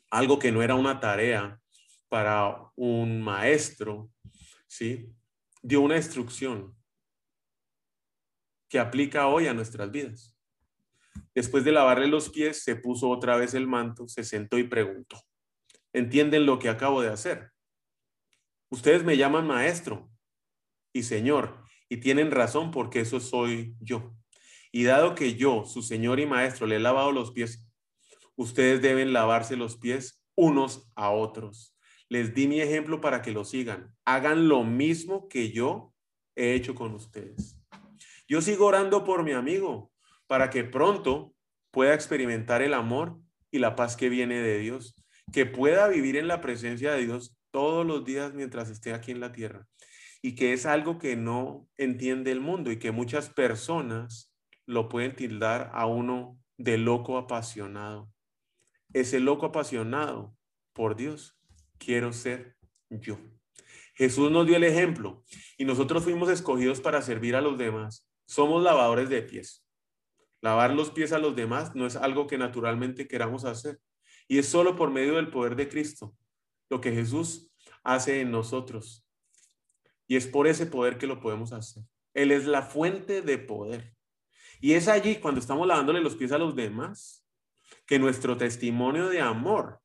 algo 0.09 0.39
que 0.39 0.53
no 0.53 0.63
era 0.63 0.77
una 0.77 1.01
tarea 1.01 1.61
para 2.09 2.63
un 2.77 3.21
maestro, 3.23 4.09
¿sí? 4.69 5.13
Dio 5.63 5.81
una 5.81 5.97
instrucción 5.97 6.78
que 8.69 8.79
aplica 8.79 9.29
hoy 9.29 9.47
a 9.47 9.55
nuestras 9.55 9.91
vidas. 9.91 10.37
Después 11.35 11.65
de 11.65 11.73
lavarle 11.73 12.09
los 12.09 12.31
pies, 12.31 12.63
se 12.63 12.77
puso 12.77 13.09
otra 13.09 13.37
vez 13.37 13.55
el 13.55 13.67
manto, 13.67 14.09
se 14.09 14.25
sentó 14.25 14.59
y 14.59 14.65
preguntó, 14.65 15.21
¿entienden 15.93 16.47
lo 16.47 16.59
que 16.59 16.69
acabo 16.69 17.01
de 17.01 17.09
hacer? 17.09 17.53
Ustedes 18.71 19.05
me 19.05 19.17
llaman 19.17 19.47
maestro 19.47 20.11
y 20.93 21.03
Señor, 21.03 21.65
y 21.89 21.99
tienen 21.99 22.31
razón 22.31 22.71
porque 22.71 23.01
eso 23.01 23.21
soy 23.21 23.75
yo. 23.81 24.15
Y 24.71 24.85
dado 24.85 25.15
que 25.15 25.35
yo, 25.35 25.65
su 25.65 25.83
Señor 25.83 26.21
y 26.21 26.27
Maestro, 26.27 26.67
le 26.67 26.77
he 26.77 26.81
lavado 26.81 27.13
los 27.13 27.33
pies, 27.33 27.67
ustedes 28.37 28.83
deben 28.83 29.13
lavarse 29.13 29.57
los 29.57 29.77
pies 29.77 30.23
unos 30.35 30.91
a 30.95 31.11
otros. 31.11 31.75
Les 32.09 32.35
di 32.35 32.47
mi 32.47 32.61
ejemplo 32.61 33.01
para 33.01 33.23
que 33.23 33.33
lo 33.33 33.45
sigan. 33.45 33.95
Hagan 34.05 34.49
lo 34.49 34.65
mismo 34.65 35.29
que 35.29 35.51
yo 35.51 35.95
he 36.37 36.55
hecho 36.55 36.75
con 36.75 36.95
ustedes. 36.95 37.58
Yo 38.29 38.43
sigo 38.43 38.67
orando 38.67 39.05
por 39.05 39.25
mi 39.25 39.33
amigo 39.33 39.91
para 40.27 40.51
que 40.51 40.63
pronto 40.63 41.35
pueda 41.71 41.95
experimentar 41.95 42.61
el 42.61 42.75
amor 42.75 43.19
y 43.51 43.59
la 43.59 43.75
paz 43.75 43.97
que 43.97 44.11
viene 44.11 44.41
de 44.41 44.59
Dios, 44.59 44.95
que 45.33 45.47
pueda 45.47 45.89
vivir 45.89 46.17
en 46.17 46.29
la 46.29 46.43
presencia 46.43 46.93
de 46.93 47.07
Dios 47.07 47.39
todos 47.51 47.87
los 47.87 48.05
días 48.05 48.35
mientras 48.35 48.69
esté 48.69 48.93
aquí 48.93 49.13
en 49.13 49.21
la 49.21 49.33
tierra 49.33 49.67
y 50.21 50.35
que 50.35 50.53
es 50.53 50.67
algo 50.67 50.99
que 50.99 51.17
no 51.17 51.69
entiende 51.77 52.31
el 52.31 52.41
mundo 52.41 52.71
y 52.71 52.79
que 52.79 52.91
muchas 52.91 53.31
personas 53.31 54.33
lo 54.67 54.89
pueden 54.89 55.15
tildar 55.17 55.71
a 55.73 55.87
uno 55.87 56.39
de 56.57 56.77
loco 56.77 57.17
apasionado. 57.17 58.11
Ese 58.93 59.21
loco 59.21 59.47
apasionado 59.47 60.37
por 60.73 60.97
Dios, 60.97 61.39
quiero 61.79 62.13
ser 62.13 62.57
yo. 62.91 63.19
Jesús 63.95 64.31
nos 64.31 64.47
dio 64.47 64.57
el 64.57 64.65
ejemplo 64.65 65.25
y 65.57 65.65
nosotros 65.65 66.05
fuimos 66.05 66.29
escogidos 66.29 66.81
para 66.81 67.03
servir 67.03 67.35
a 67.35 67.41
los 67.41 67.59
demás. 67.59 68.08
Somos 68.29 68.63
lavadores 68.63 69.09
de 69.09 69.23
pies. 69.23 69.65
Lavar 70.43 70.75
los 70.75 70.91
pies 70.91 71.13
a 71.13 71.19
los 71.19 71.35
demás 71.35 71.75
no 71.75 71.87
es 71.87 71.97
algo 71.97 72.27
que 72.27 72.37
naturalmente 72.37 73.09
queramos 73.09 73.45
hacer 73.45 73.81
y 74.29 74.39
es 74.39 74.47
solo 74.47 74.77
por 74.77 74.91
medio 74.91 75.17
del 75.17 75.31
poder 75.31 75.57
de 75.57 75.69
Cristo 75.69 76.15
lo 76.69 76.81
que 76.81 76.93
Jesús 76.93 77.51
hace 77.83 78.21
en 78.21 78.31
nosotros 78.31 79.09
y 80.07 80.17
es 80.17 80.27
por 80.27 80.47
ese 80.47 80.67
poder 80.67 80.99
que 80.99 81.07
lo 81.07 81.21
podemos 81.21 81.53
hacer. 81.53 81.85
Él 82.15 82.31
es 82.31 82.47
la 82.47 82.63
fuente 82.63 83.23
de 83.23 83.39
poder. 83.39 83.95
Y 84.61 84.73
es 84.73 84.89
allí 84.89 85.17
cuando 85.17 85.41
estamos 85.41 85.67
lavándole 85.67 86.01
los 86.01 86.17
pies 86.17 86.33
a 86.33 86.39
los 86.39 86.55
demás 86.55 87.25
que 87.87 87.99
nuestro 87.99 88.37
testimonio 88.37 89.09
de 89.09 89.21
amor 89.21 89.81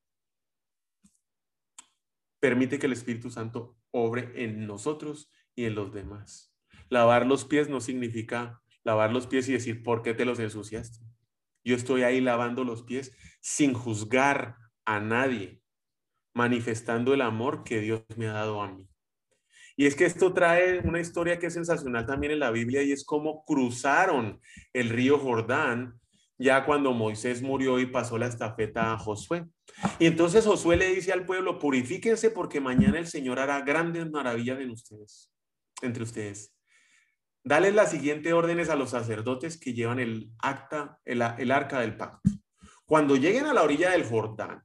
permite 2.39 2.77
que 2.79 2.87
el 2.87 2.93
Espíritu 2.93 3.29
Santo 3.29 3.77
obre 3.91 4.31
en 4.43 4.65
nosotros 4.67 5.31
y 5.55 5.65
en 5.65 5.75
los 5.75 5.93
demás. 5.93 6.52
Lavar 6.89 7.25
los 7.25 7.45
pies 7.45 7.69
no 7.69 7.81
significa 7.81 8.61
lavar 8.83 9.11
los 9.11 9.27
pies 9.27 9.47
y 9.49 9.53
decir, 9.53 9.83
¿por 9.83 10.01
qué 10.01 10.13
te 10.13 10.25
los 10.25 10.39
ensuciaste? 10.39 10.99
Yo 11.63 11.75
estoy 11.75 12.03
ahí 12.03 12.19
lavando 12.19 12.63
los 12.63 12.83
pies 12.83 13.15
sin 13.41 13.73
juzgar 13.73 14.57
a 14.85 14.99
nadie, 14.99 15.61
manifestando 16.33 17.13
el 17.13 17.21
amor 17.21 17.63
que 17.63 17.79
Dios 17.79 18.03
me 18.17 18.27
ha 18.27 18.33
dado 18.33 18.61
a 18.61 18.71
mí. 18.71 18.87
Y 19.75 19.87
es 19.87 19.95
que 19.95 20.05
esto 20.05 20.33
trae 20.33 20.79
una 20.79 20.99
historia 20.99 21.39
que 21.39 21.47
es 21.47 21.53
sensacional 21.53 22.05
también 22.05 22.33
en 22.33 22.39
la 22.39 22.51
Biblia 22.51 22.83
y 22.83 22.91
es 22.91 23.03
cómo 23.03 23.43
cruzaron 23.45 24.39
el 24.73 24.89
río 24.89 25.17
Jordán 25.17 25.99
ya 26.37 26.65
cuando 26.65 26.93
Moisés 26.93 27.41
murió 27.41 27.79
y 27.79 27.85
pasó 27.85 28.17
la 28.17 28.27
estafeta 28.27 28.93
a 28.93 28.97
Josué. 28.97 29.45
Y 29.97 30.05
entonces 30.05 30.45
Josué 30.45 30.77
le 30.77 30.93
dice 30.93 31.11
al 31.11 31.25
pueblo, 31.25 31.57
purifíquense 31.57 32.29
porque 32.31 32.59
mañana 32.59 32.99
el 32.99 33.07
Señor 33.07 33.39
hará 33.39 33.61
grandes 33.61 34.09
maravillas 34.11 34.59
en 34.59 34.71
ustedes, 34.71 35.31
entre 35.81 36.03
ustedes. 36.03 36.52
Dale 37.45 37.71
las 37.71 37.91
siguientes 37.91 38.31
órdenes 38.31 38.69
a 38.69 38.75
los 38.75 38.91
sacerdotes 38.91 39.57
que 39.59 39.73
llevan 39.73 39.99
el 39.99 40.31
acta, 40.39 41.01
el, 41.03 41.21
el 41.21 41.51
arca 41.51 41.81
del 41.81 41.97
pacto. 41.97 42.29
Cuando 42.85 43.17
lleguen 43.17 43.45
a 43.45 43.53
la 43.53 43.63
orilla 43.63 43.91
del 43.91 44.05
Jordán, 44.05 44.63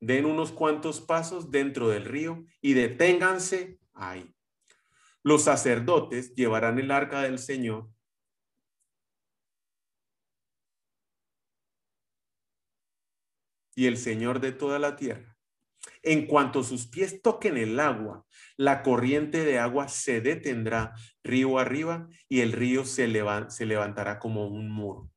den 0.00 0.26
unos 0.26 0.52
cuantos 0.52 1.00
pasos 1.00 1.50
dentro 1.50 1.88
del 1.88 2.04
río 2.04 2.44
y 2.60 2.74
deténganse 2.74 3.78
ahí. 3.94 4.34
Los 5.22 5.44
sacerdotes 5.44 6.34
llevarán 6.34 6.78
el 6.78 6.90
arca 6.90 7.22
del 7.22 7.38
Señor 7.38 7.90
y 13.74 13.86
el 13.86 13.96
Señor 13.96 14.40
de 14.40 14.52
toda 14.52 14.78
la 14.78 14.96
tierra 14.96 15.33
En 16.02 16.26
cuanto 16.26 16.62
sus 16.62 16.86
pies 16.86 17.22
toquen 17.22 17.56
el 17.56 17.80
agua, 17.80 18.24
la 18.56 18.82
corriente 18.82 19.44
de 19.44 19.58
agua 19.58 19.88
se 19.88 20.20
detendrá 20.20 20.94
río 21.22 21.58
arriba 21.58 22.08
y 22.28 22.40
el 22.40 22.52
río 22.52 22.84
se, 22.84 23.08
levantará 23.08 24.18
como 24.18 24.46
un 24.46 24.70
muro. 24.70 25.10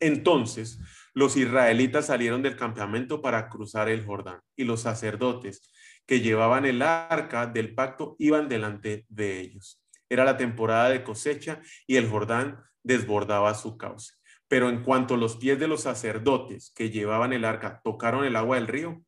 Entonces 0.00 0.78
los 1.14 1.36
israelitas 1.36 2.06
salieron 2.06 2.42
del 2.42 2.56
campamento 2.56 3.22
para 3.22 3.48
cruzar 3.48 3.88
el 3.88 4.04
Jordán 4.04 4.40
y 4.56 4.64
los 4.64 4.82
sacerdotes 4.82 5.62
que 6.06 6.20
llevaban 6.20 6.66
el 6.66 6.82
arca 6.82 7.46
del 7.46 7.74
pacto 7.74 8.16
iban 8.18 8.48
delante 8.48 9.06
de 9.08 9.40
ellos. 9.40 9.80
Era 10.10 10.24
la 10.24 10.36
temporada 10.36 10.90
de 10.90 11.02
cosecha 11.02 11.62
y 11.86 11.96
el 11.96 12.08
Jordán 12.08 12.60
desbordaba 12.82 13.54
su 13.54 13.78
cauce. 13.78 14.12
Pero 14.46 14.68
en 14.68 14.82
cuanto 14.82 15.16
los 15.16 15.36
pies 15.36 15.58
de 15.58 15.68
los 15.68 15.82
sacerdotes 15.82 16.70
que 16.76 16.90
llevaban 16.90 17.32
el 17.32 17.44
arca 17.44 17.80
tocaron 17.82 18.24
el 18.24 18.36
agua 18.36 18.56
del 18.56 18.68
río, 18.68 19.02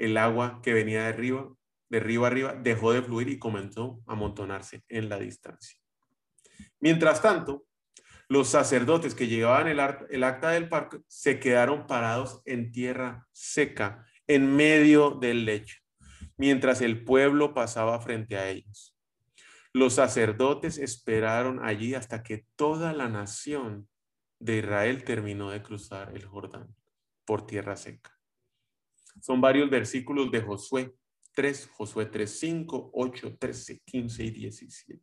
el 0.00 0.16
agua 0.16 0.60
que 0.62 0.72
venía 0.72 1.04
de 1.04 1.12
río, 1.12 1.58
de 1.90 2.00
río 2.00 2.24
arriba, 2.24 2.54
dejó 2.54 2.92
de 2.92 3.02
fluir 3.02 3.28
y 3.28 3.38
comenzó 3.38 4.02
a 4.06 4.14
amontonarse 4.14 4.82
en 4.88 5.10
la 5.10 5.18
distancia. 5.18 5.78
Mientras 6.80 7.20
tanto, 7.20 7.66
los 8.28 8.48
sacerdotes 8.48 9.14
que 9.14 9.26
llevaban 9.26 9.68
el, 9.68 9.78
el 10.08 10.24
acta 10.24 10.50
del 10.50 10.68
parque 10.68 11.00
se 11.06 11.38
quedaron 11.38 11.86
parados 11.86 12.40
en 12.46 12.72
tierra 12.72 13.28
seca, 13.32 14.06
en 14.26 14.56
medio 14.56 15.10
del 15.10 15.44
lecho, 15.44 15.76
mientras 16.36 16.80
el 16.80 17.04
pueblo 17.04 17.52
pasaba 17.52 18.00
frente 18.00 18.38
a 18.38 18.48
ellos. 18.48 18.96
Los 19.74 19.94
sacerdotes 19.94 20.78
esperaron 20.78 21.62
allí 21.62 21.94
hasta 21.94 22.22
que 22.22 22.46
toda 22.56 22.94
la 22.94 23.08
nación 23.08 23.86
de 24.38 24.58
Israel 24.58 25.04
terminó 25.04 25.50
de 25.50 25.62
cruzar 25.62 26.12
el 26.14 26.24
Jordán 26.24 26.74
por 27.26 27.46
tierra 27.46 27.76
seca. 27.76 28.19
Son 29.20 29.40
varios 29.40 29.68
versículos 29.70 30.30
de 30.30 30.40
Josué 30.40 30.94
3, 31.34 31.70
Josué 31.72 32.06
3, 32.06 32.38
5, 32.38 32.90
8, 32.92 33.36
13, 33.38 33.80
15 33.84 34.24
y 34.24 34.30
17. 34.30 35.02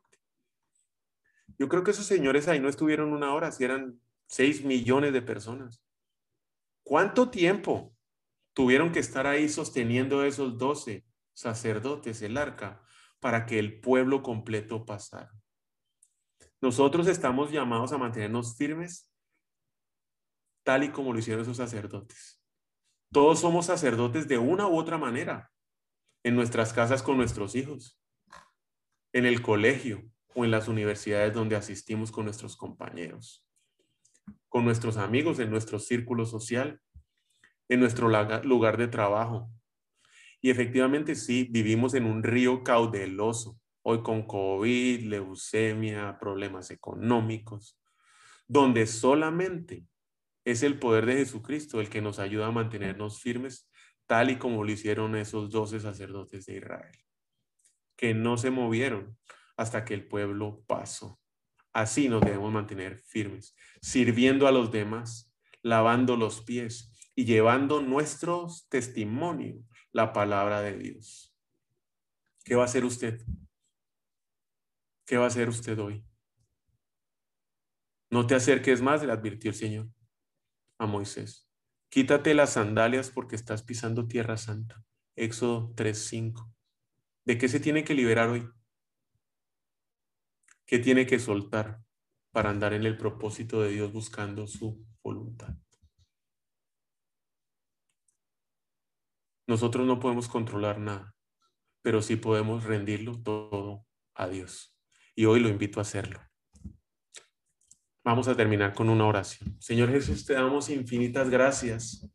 Yo 1.57 1.67
creo 1.69 1.83
que 1.83 1.91
esos 1.91 2.05
señores 2.05 2.47
ahí 2.47 2.59
no 2.59 2.69
estuvieron 2.69 3.13
una 3.13 3.33
hora, 3.33 3.51
si 3.51 3.63
eran 3.63 3.99
6 4.27 4.63
millones 4.63 5.13
de 5.13 5.21
personas. 5.21 5.83
¿Cuánto 6.83 7.29
tiempo 7.29 7.95
tuvieron 8.53 8.91
que 8.91 8.99
estar 8.99 9.27
ahí 9.27 9.49
sosteniendo 9.49 10.23
esos 10.23 10.57
12 10.57 11.05
sacerdotes 11.33 12.21
el 12.21 12.37
arca 12.37 12.81
para 13.19 13.45
que 13.45 13.59
el 13.59 13.79
pueblo 13.79 14.21
completo 14.21 14.85
pasara? 14.85 15.31
Nosotros 16.61 17.07
estamos 17.07 17.51
llamados 17.51 17.91
a 17.91 17.97
mantenernos 17.97 18.57
firmes 18.57 19.11
tal 20.63 20.83
y 20.83 20.89
como 20.89 21.13
lo 21.13 21.19
hicieron 21.19 21.43
esos 21.43 21.57
sacerdotes. 21.57 22.41
Todos 23.11 23.39
somos 23.39 23.67
sacerdotes 23.67 24.27
de 24.27 24.37
una 24.37 24.67
u 24.67 24.77
otra 24.77 24.97
manera, 24.97 25.51
en 26.23 26.35
nuestras 26.35 26.73
casas 26.73 27.01
con 27.01 27.17
nuestros 27.17 27.55
hijos, 27.55 28.01
en 29.13 29.25
el 29.25 29.41
colegio 29.41 30.03
o 30.35 30.43
en 30.43 30.51
las 30.51 30.67
universidades 30.67 31.33
donde 31.33 31.55
asistimos 31.55 32.11
con 32.11 32.25
nuestros 32.25 32.57
compañeros, 32.57 33.47
con 34.49 34.65
nuestros 34.65 34.97
amigos, 34.97 35.39
en 35.39 35.49
nuestro 35.49 35.79
círculo 35.79 36.25
social, 36.25 36.81
en 37.69 37.79
nuestro 37.79 38.09
lugar 38.43 38.77
de 38.77 38.87
trabajo. 38.87 39.49
Y 40.41 40.49
efectivamente 40.49 41.15
sí, 41.15 41.47
vivimos 41.49 41.93
en 41.93 42.05
un 42.05 42.23
río 42.23 42.63
caudeloso, 42.63 43.59
hoy 43.81 44.03
con 44.03 44.23
COVID, 44.27 45.05
leucemia, 45.05 46.17
problemas 46.19 46.71
económicos, 46.71 47.79
donde 48.47 48.85
solamente 48.85 49.85
es 50.47 50.63
el 50.63 50.79
poder 50.79 51.05
de 51.05 51.17
Jesucristo 51.17 51.81
el 51.81 51.89
que 51.89 52.01
nos 52.01 52.19
ayuda 52.19 52.47
a 52.47 52.51
mantenernos 52.51 53.19
firmes, 53.19 53.69
tal 54.05 54.29
y 54.29 54.37
como 54.37 54.63
lo 54.63 54.71
hicieron 54.71 55.17
esos 55.17 55.49
doce 55.49 55.81
sacerdotes 55.81 56.45
de 56.45 56.55
Israel, 56.55 56.97
que 57.97 58.13
no 58.13 58.37
se 58.37 58.49
movieron 58.49 59.17
hasta 59.57 59.83
que 59.83 59.93
el 59.93 60.07
pueblo 60.07 60.63
pasó. 60.65 61.19
Así 61.73 62.07
nos 62.07 62.21
debemos 62.21 62.53
mantener 62.53 62.97
firmes, 62.97 63.57
sirviendo 63.81 64.47
a 64.47 64.53
los 64.53 64.71
demás, 64.71 65.35
lavando 65.63 66.15
los 66.15 66.39
pies 66.39 66.93
y 67.13 67.25
llevando 67.25 67.81
nuestros 67.81 68.69
testimonios, 68.69 69.65
la 69.91 70.13
palabra 70.13 70.61
de 70.61 70.77
Dios. 70.77 71.35
¿Qué 72.45 72.55
va 72.55 72.61
a 72.61 72.67
hacer 72.67 72.85
usted? 72.85 73.21
¿Qué 75.05 75.17
va 75.17 75.25
a 75.25 75.27
hacer 75.27 75.49
usted 75.49 75.77
hoy? 75.77 76.05
No 78.09 78.25
te 78.25 78.35
acerques 78.35 78.81
más, 78.81 79.03
le 79.03 79.11
advirtió 79.11 79.49
el 79.49 79.55
Señor 79.55 79.96
a 80.77 80.85
Moisés. 80.85 81.49
Quítate 81.89 82.33
las 82.33 82.53
sandalias 82.53 83.09
porque 83.09 83.35
estás 83.35 83.63
pisando 83.63 84.07
tierra 84.07 84.37
santa. 84.37 84.83
Éxodo 85.15 85.73
3:5. 85.75 86.53
¿De 87.25 87.37
qué 87.37 87.49
se 87.49 87.59
tiene 87.59 87.83
que 87.83 87.93
liberar 87.93 88.29
hoy? 88.29 88.49
¿Qué 90.65 90.79
tiene 90.79 91.07
que 91.07 91.19
soltar 91.19 91.81
para 92.31 92.49
andar 92.49 92.73
en 92.73 92.85
el 92.85 92.97
propósito 92.97 93.61
de 93.61 93.69
Dios 93.69 93.91
buscando 93.91 94.47
su 94.47 94.85
voluntad? 95.01 95.55
Nosotros 99.47 99.87
no 99.87 99.99
podemos 99.99 100.27
controlar 100.27 100.77
nada, 100.77 101.15
pero 101.81 102.01
sí 102.01 102.17
podemos 102.17 102.65
rendirlo 102.65 103.21
todo 103.21 103.85
a 104.13 104.27
Dios. 104.27 104.77
Y 105.15 105.25
hoy 105.25 105.39
lo 105.39 105.47
invito 105.47 105.79
a 105.79 105.83
hacerlo. 105.83 106.19
Vamos 108.07 108.29
a 108.29 108.37
terminar 108.37 108.73
con 108.73 108.87
una 108.87 109.05
oración. 109.05 109.57
Señor 109.59 109.91
Jesús, 109.91 110.25
te 110.25 110.31
damos 110.31 110.69
infinitas 110.69 111.29
gracias 111.29 112.09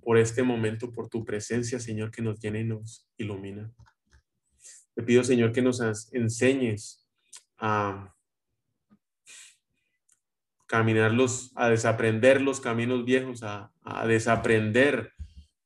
por 0.00 0.16
este 0.16 0.42
momento, 0.42 0.90
por 0.90 1.10
tu 1.10 1.22
presencia, 1.22 1.78
Señor, 1.78 2.10
que 2.10 2.22
nos 2.22 2.40
llena 2.40 2.60
y 2.60 2.64
nos 2.64 3.06
ilumina. 3.18 3.70
Te 4.94 5.02
pido, 5.02 5.22
Señor, 5.22 5.52
que 5.52 5.60
nos 5.60 5.82
enseñes 6.12 7.06
a 7.58 8.14
caminarlos, 10.66 11.52
a 11.56 11.68
desaprender 11.68 12.40
los 12.40 12.58
caminos 12.62 13.04
viejos, 13.04 13.42
a, 13.42 13.70
a 13.82 14.06
desaprender 14.06 15.12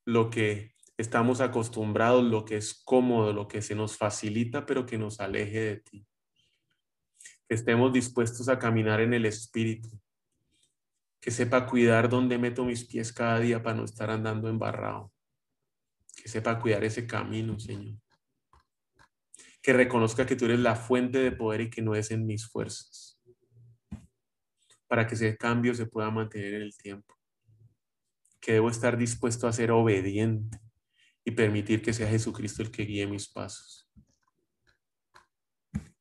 lo 0.04 0.28
que 0.28 0.74
estamos 0.96 1.40
acostumbrados, 1.40 2.24
lo 2.24 2.44
que 2.44 2.56
es 2.56 2.82
cómodo, 2.82 3.32
lo 3.32 3.46
que 3.46 3.62
se 3.62 3.76
nos 3.76 3.96
facilita, 3.96 4.66
pero 4.66 4.86
que 4.86 4.98
nos 4.98 5.20
aleje 5.20 5.60
de 5.60 5.76
ti 5.76 6.06
que 7.52 7.56
estemos 7.56 7.92
dispuestos 7.92 8.48
a 8.48 8.58
caminar 8.58 9.02
en 9.02 9.12
el 9.12 9.26
Espíritu, 9.26 9.90
que 11.20 11.30
sepa 11.30 11.66
cuidar 11.66 12.08
dónde 12.08 12.38
meto 12.38 12.64
mis 12.64 12.82
pies 12.82 13.12
cada 13.12 13.38
día 13.40 13.62
para 13.62 13.76
no 13.76 13.84
estar 13.84 14.08
andando 14.08 14.48
embarrado, 14.48 15.12
que 16.16 16.30
sepa 16.30 16.58
cuidar 16.58 16.82
ese 16.82 17.06
camino, 17.06 17.58
Señor, 17.60 17.98
que 19.60 19.74
reconozca 19.74 20.24
que 20.24 20.34
tú 20.34 20.46
eres 20.46 20.60
la 20.60 20.76
fuente 20.76 21.18
de 21.18 21.30
poder 21.30 21.60
y 21.60 21.68
que 21.68 21.82
no 21.82 21.94
es 21.94 22.10
en 22.10 22.24
mis 22.24 22.48
fuerzas, 22.48 23.20
para 24.88 25.06
que 25.06 25.14
ese 25.14 25.36
cambio 25.36 25.74
se 25.74 25.84
pueda 25.84 26.10
mantener 26.10 26.54
en 26.54 26.62
el 26.62 26.74
tiempo, 26.78 27.14
que 28.40 28.52
debo 28.52 28.70
estar 28.70 28.96
dispuesto 28.96 29.46
a 29.46 29.52
ser 29.52 29.72
obediente 29.72 30.58
y 31.22 31.32
permitir 31.32 31.82
que 31.82 31.92
sea 31.92 32.08
Jesucristo 32.08 32.62
el 32.62 32.70
que 32.70 32.84
guíe 32.84 33.06
mis 33.06 33.28
pasos. 33.28 33.90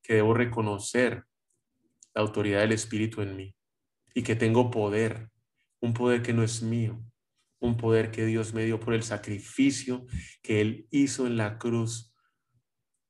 Que 0.02 0.14
debo 0.14 0.34
reconocer 0.34 1.26
la 2.14 2.22
autoridad 2.22 2.62
del 2.62 2.72
Espíritu 2.72 3.22
en 3.22 3.36
mí 3.36 3.56
y 4.14 4.24
que 4.24 4.36
tengo 4.36 4.72
poder, 4.72 5.30
un 5.80 5.94
poder 5.94 6.22
que 6.22 6.34
no 6.34 6.44
es 6.44 6.62
mío, 6.62 7.04
un 7.60 7.78
poder 7.78 8.12
que 8.12 8.26
Dios 8.26 8.54
me 8.54 8.66
dio 8.66 8.80
por 8.80 8.94
el 8.94 9.04
sacrificio 9.04 10.06
que 10.42 10.62
Él 10.62 10.88
hizo 10.92 11.28
en 11.28 11.38
la 11.38 11.58
cruz. 11.58 12.14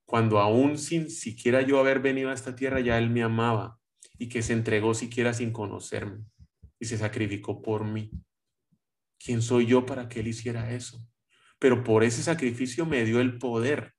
Cuando 0.06 0.40
aún 0.40 0.78
sin 0.78 1.10
siquiera 1.10 1.62
yo 1.62 1.80
haber 1.80 2.00
venido 2.00 2.30
a 2.30 2.34
esta 2.34 2.56
tierra, 2.56 2.82
ya 2.82 2.98
Él 2.98 3.10
me 3.10 3.24
amaba 3.24 3.80
y 4.18 4.28
que 4.28 4.42
se 4.42 4.54
entregó 4.54 4.94
siquiera 4.94 5.34
sin 5.34 5.52
conocerme 5.52 6.24
y 6.80 6.86
se 6.86 6.98
sacrificó 6.98 7.62
por 7.62 7.86
mí. 7.86 8.12
¿Quién 9.18 9.42
soy 9.42 9.68
yo 9.68 9.86
para 9.86 10.10
que 10.10 10.20
Él 10.20 10.28
hiciera 10.28 10.72
eso? 10.72 11.04
Pero 11.60 11.84
por 11.84 12.04
ese 12.04 12.22
sacrificio 12.22 12.86
me 12.86 13.06
dio 13.06 13.22
el 13.22 13.38
poder 13.38 13.94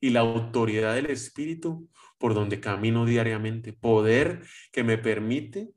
y 0.00 0.10
la 0.10 0.20
autoridad 0.20 0.94
del 0.94 1.06
Espíritu 1.06 1.88
por 2.24 2.32
donde 2.32 2.58
camino 2.58 3.04
diariamente, 3.04 3.74
poder 3.74 4.46
que 4.72 4.82
me 4.82 4.96
permite 4.96 5.74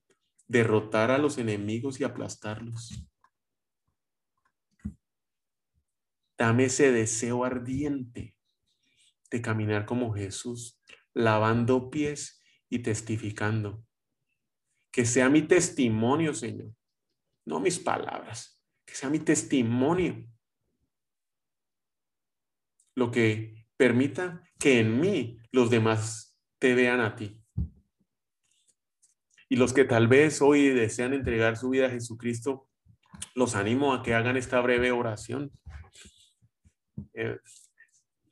derrotar 0.47 1.11
a 1.11 1.17
los 1.17 1.37
enemigos 1.37 1.99
y 1.99 2.05
aplastarlos. 2.05 3.05
Dame 6.37 6.63
ese 6.63 6.93
deseo 6.93 7.43
ardiente 7.43 8.33
de 9.29 9.41
caminar 9.41 9.85
como 9.85 10.13
Jesús, 10.13 10.81
lavando 11.13 11.89
pies 11.89 12.41
y 12.69 12.79
testificando. 12.79 13.83
Que 14.89 15.03
sea 15.03 15.27
mi 15.27 15.41
testimonio, 15.41 16.33
Señor, 16.33 16.73
no 17.43 17.59
mis 17.59 17.77
palabras, 17.77 18.63
que 18.85 18.95
sea 18.95 19.09
mi 19.09 19.19
testimonio. 19.19 20.25
Lo 22.95 23.11
que 23.11 23.67
permita 23.75 24.41
que 24.57 24.79
en 24.79 25.01
mí 25.01 25.41
los 25.51 25.69
demás 25.69 26.26
te 26.59 26.73
vean 26.73 26.99
a 26.99 27.15
ti. 27.15 27.41
Y 29.49 29.55
los 29.55 29.73
que 29.73 29.85
tal 29.85 30.07
vez 30.07 30.41
hoy 30.41 30.69
desean 30.69 31.13
entregar 31.13 31.57
su 31.57 31.69
vida 31.69 31.87
a 31.87 31.89
Jesucristo, 31.89 32.67
los 33.33 33.55
animo 33.55 33.93
a 33.93 34.03
que 34.03 34.13
hagan 34.13 34.37
esta 34.37 34.59
breve 34.61 34.91
oración. 34.91 35.51
Eh, 37.13 37.37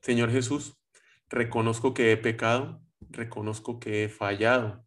Señor 0.01 0.32
Jesús, 0.32 0.78
reconozco 1.30 1.93
que 1.93 2.11
he 2.11 2.17
pecado, 2.17 2.82
reconozco 3.09 3.80
que 3.80 4.03
he 4.03 4.09
fallado, 4.09 4.86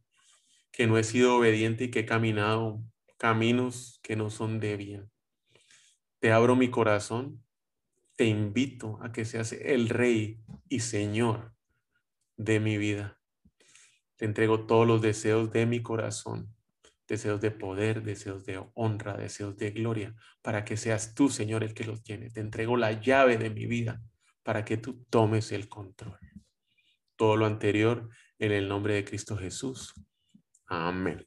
que 0.71 0.87
no 0.87 0.99
he 0.99 1.05
sido 1.05 1.37
obediente 1.37 1.85
y 1.85 1.91
que 1.91 2.01
he 2.01 2.07
caminado 2.07 2.83
caminos 3.17 3.99
que 4.03 4.17
no 4.17 4.31
son 4.31 4.61
de 4.61 4.77
bien. 4.77 5.11
Te 6.21 6.33
abro 6.33 6.57
mi 6.57 6.71
corazón, 6.71 7.45
te 8.17 8.27
invito 8.27 8.99
a 9.03 9.13
que 9.13 9.25
seas 9.25 9.53
el 9.53 9.89
Rey 9.89 10.41
y 10.69 10.81
Señor 10.81 11.53
de 12.37 12.61
mi 12.61 12.79
vida. 12.79 13.18
Te 14.19 14.25
entrego 14.25 14.67
todos 14.67 14.85
los 14.85 15.01
deseos 15.01 15.53
de 15.53 15.65
mi 15.65 15.81
corazón, 15.81 16.53
deseos 17.07 17.41
de 17.41 17.53
poder, 17.53 18.03
deseos 18.03 18.45
de 18.45 18.61
honra, 18.75 19.17
deseos 19.17 19.57
de 19.57 19.71
gloria, 19.71 20.17
para 20.43 20.65
que 20.65 20.77
seas 20.77 21.15
tú, 21.15 21.29
Señor, 21.31 21.63
el 21.63 21.73
que 21.73 21.85
los 21.85 22.03
tiene. 22.03 22.29
Te 22.29 22.41
entrego 22.41 22.77
la 22.77 23.01
llave 23.01 23.39
de 23.39 23.49
mi 23.49 23.67
vida 23.67 24.03
para 24.43 24.65
que 24.65 24.77
tú 24.77 25.07
tomes 25.09 25.53
el 25.53 25.69
control. 25.69 26.19
Todo 27.15 27.37
lo 27.37 27.47
anterior 27.47 28.09
en 28.41 28.51
el 28.51 28.69
nombre 28.69 28.95
de 28.95 29.05
Cristo 29.05 29.37
Jesús. 29.37 29.95
Amén. 30.67 31.25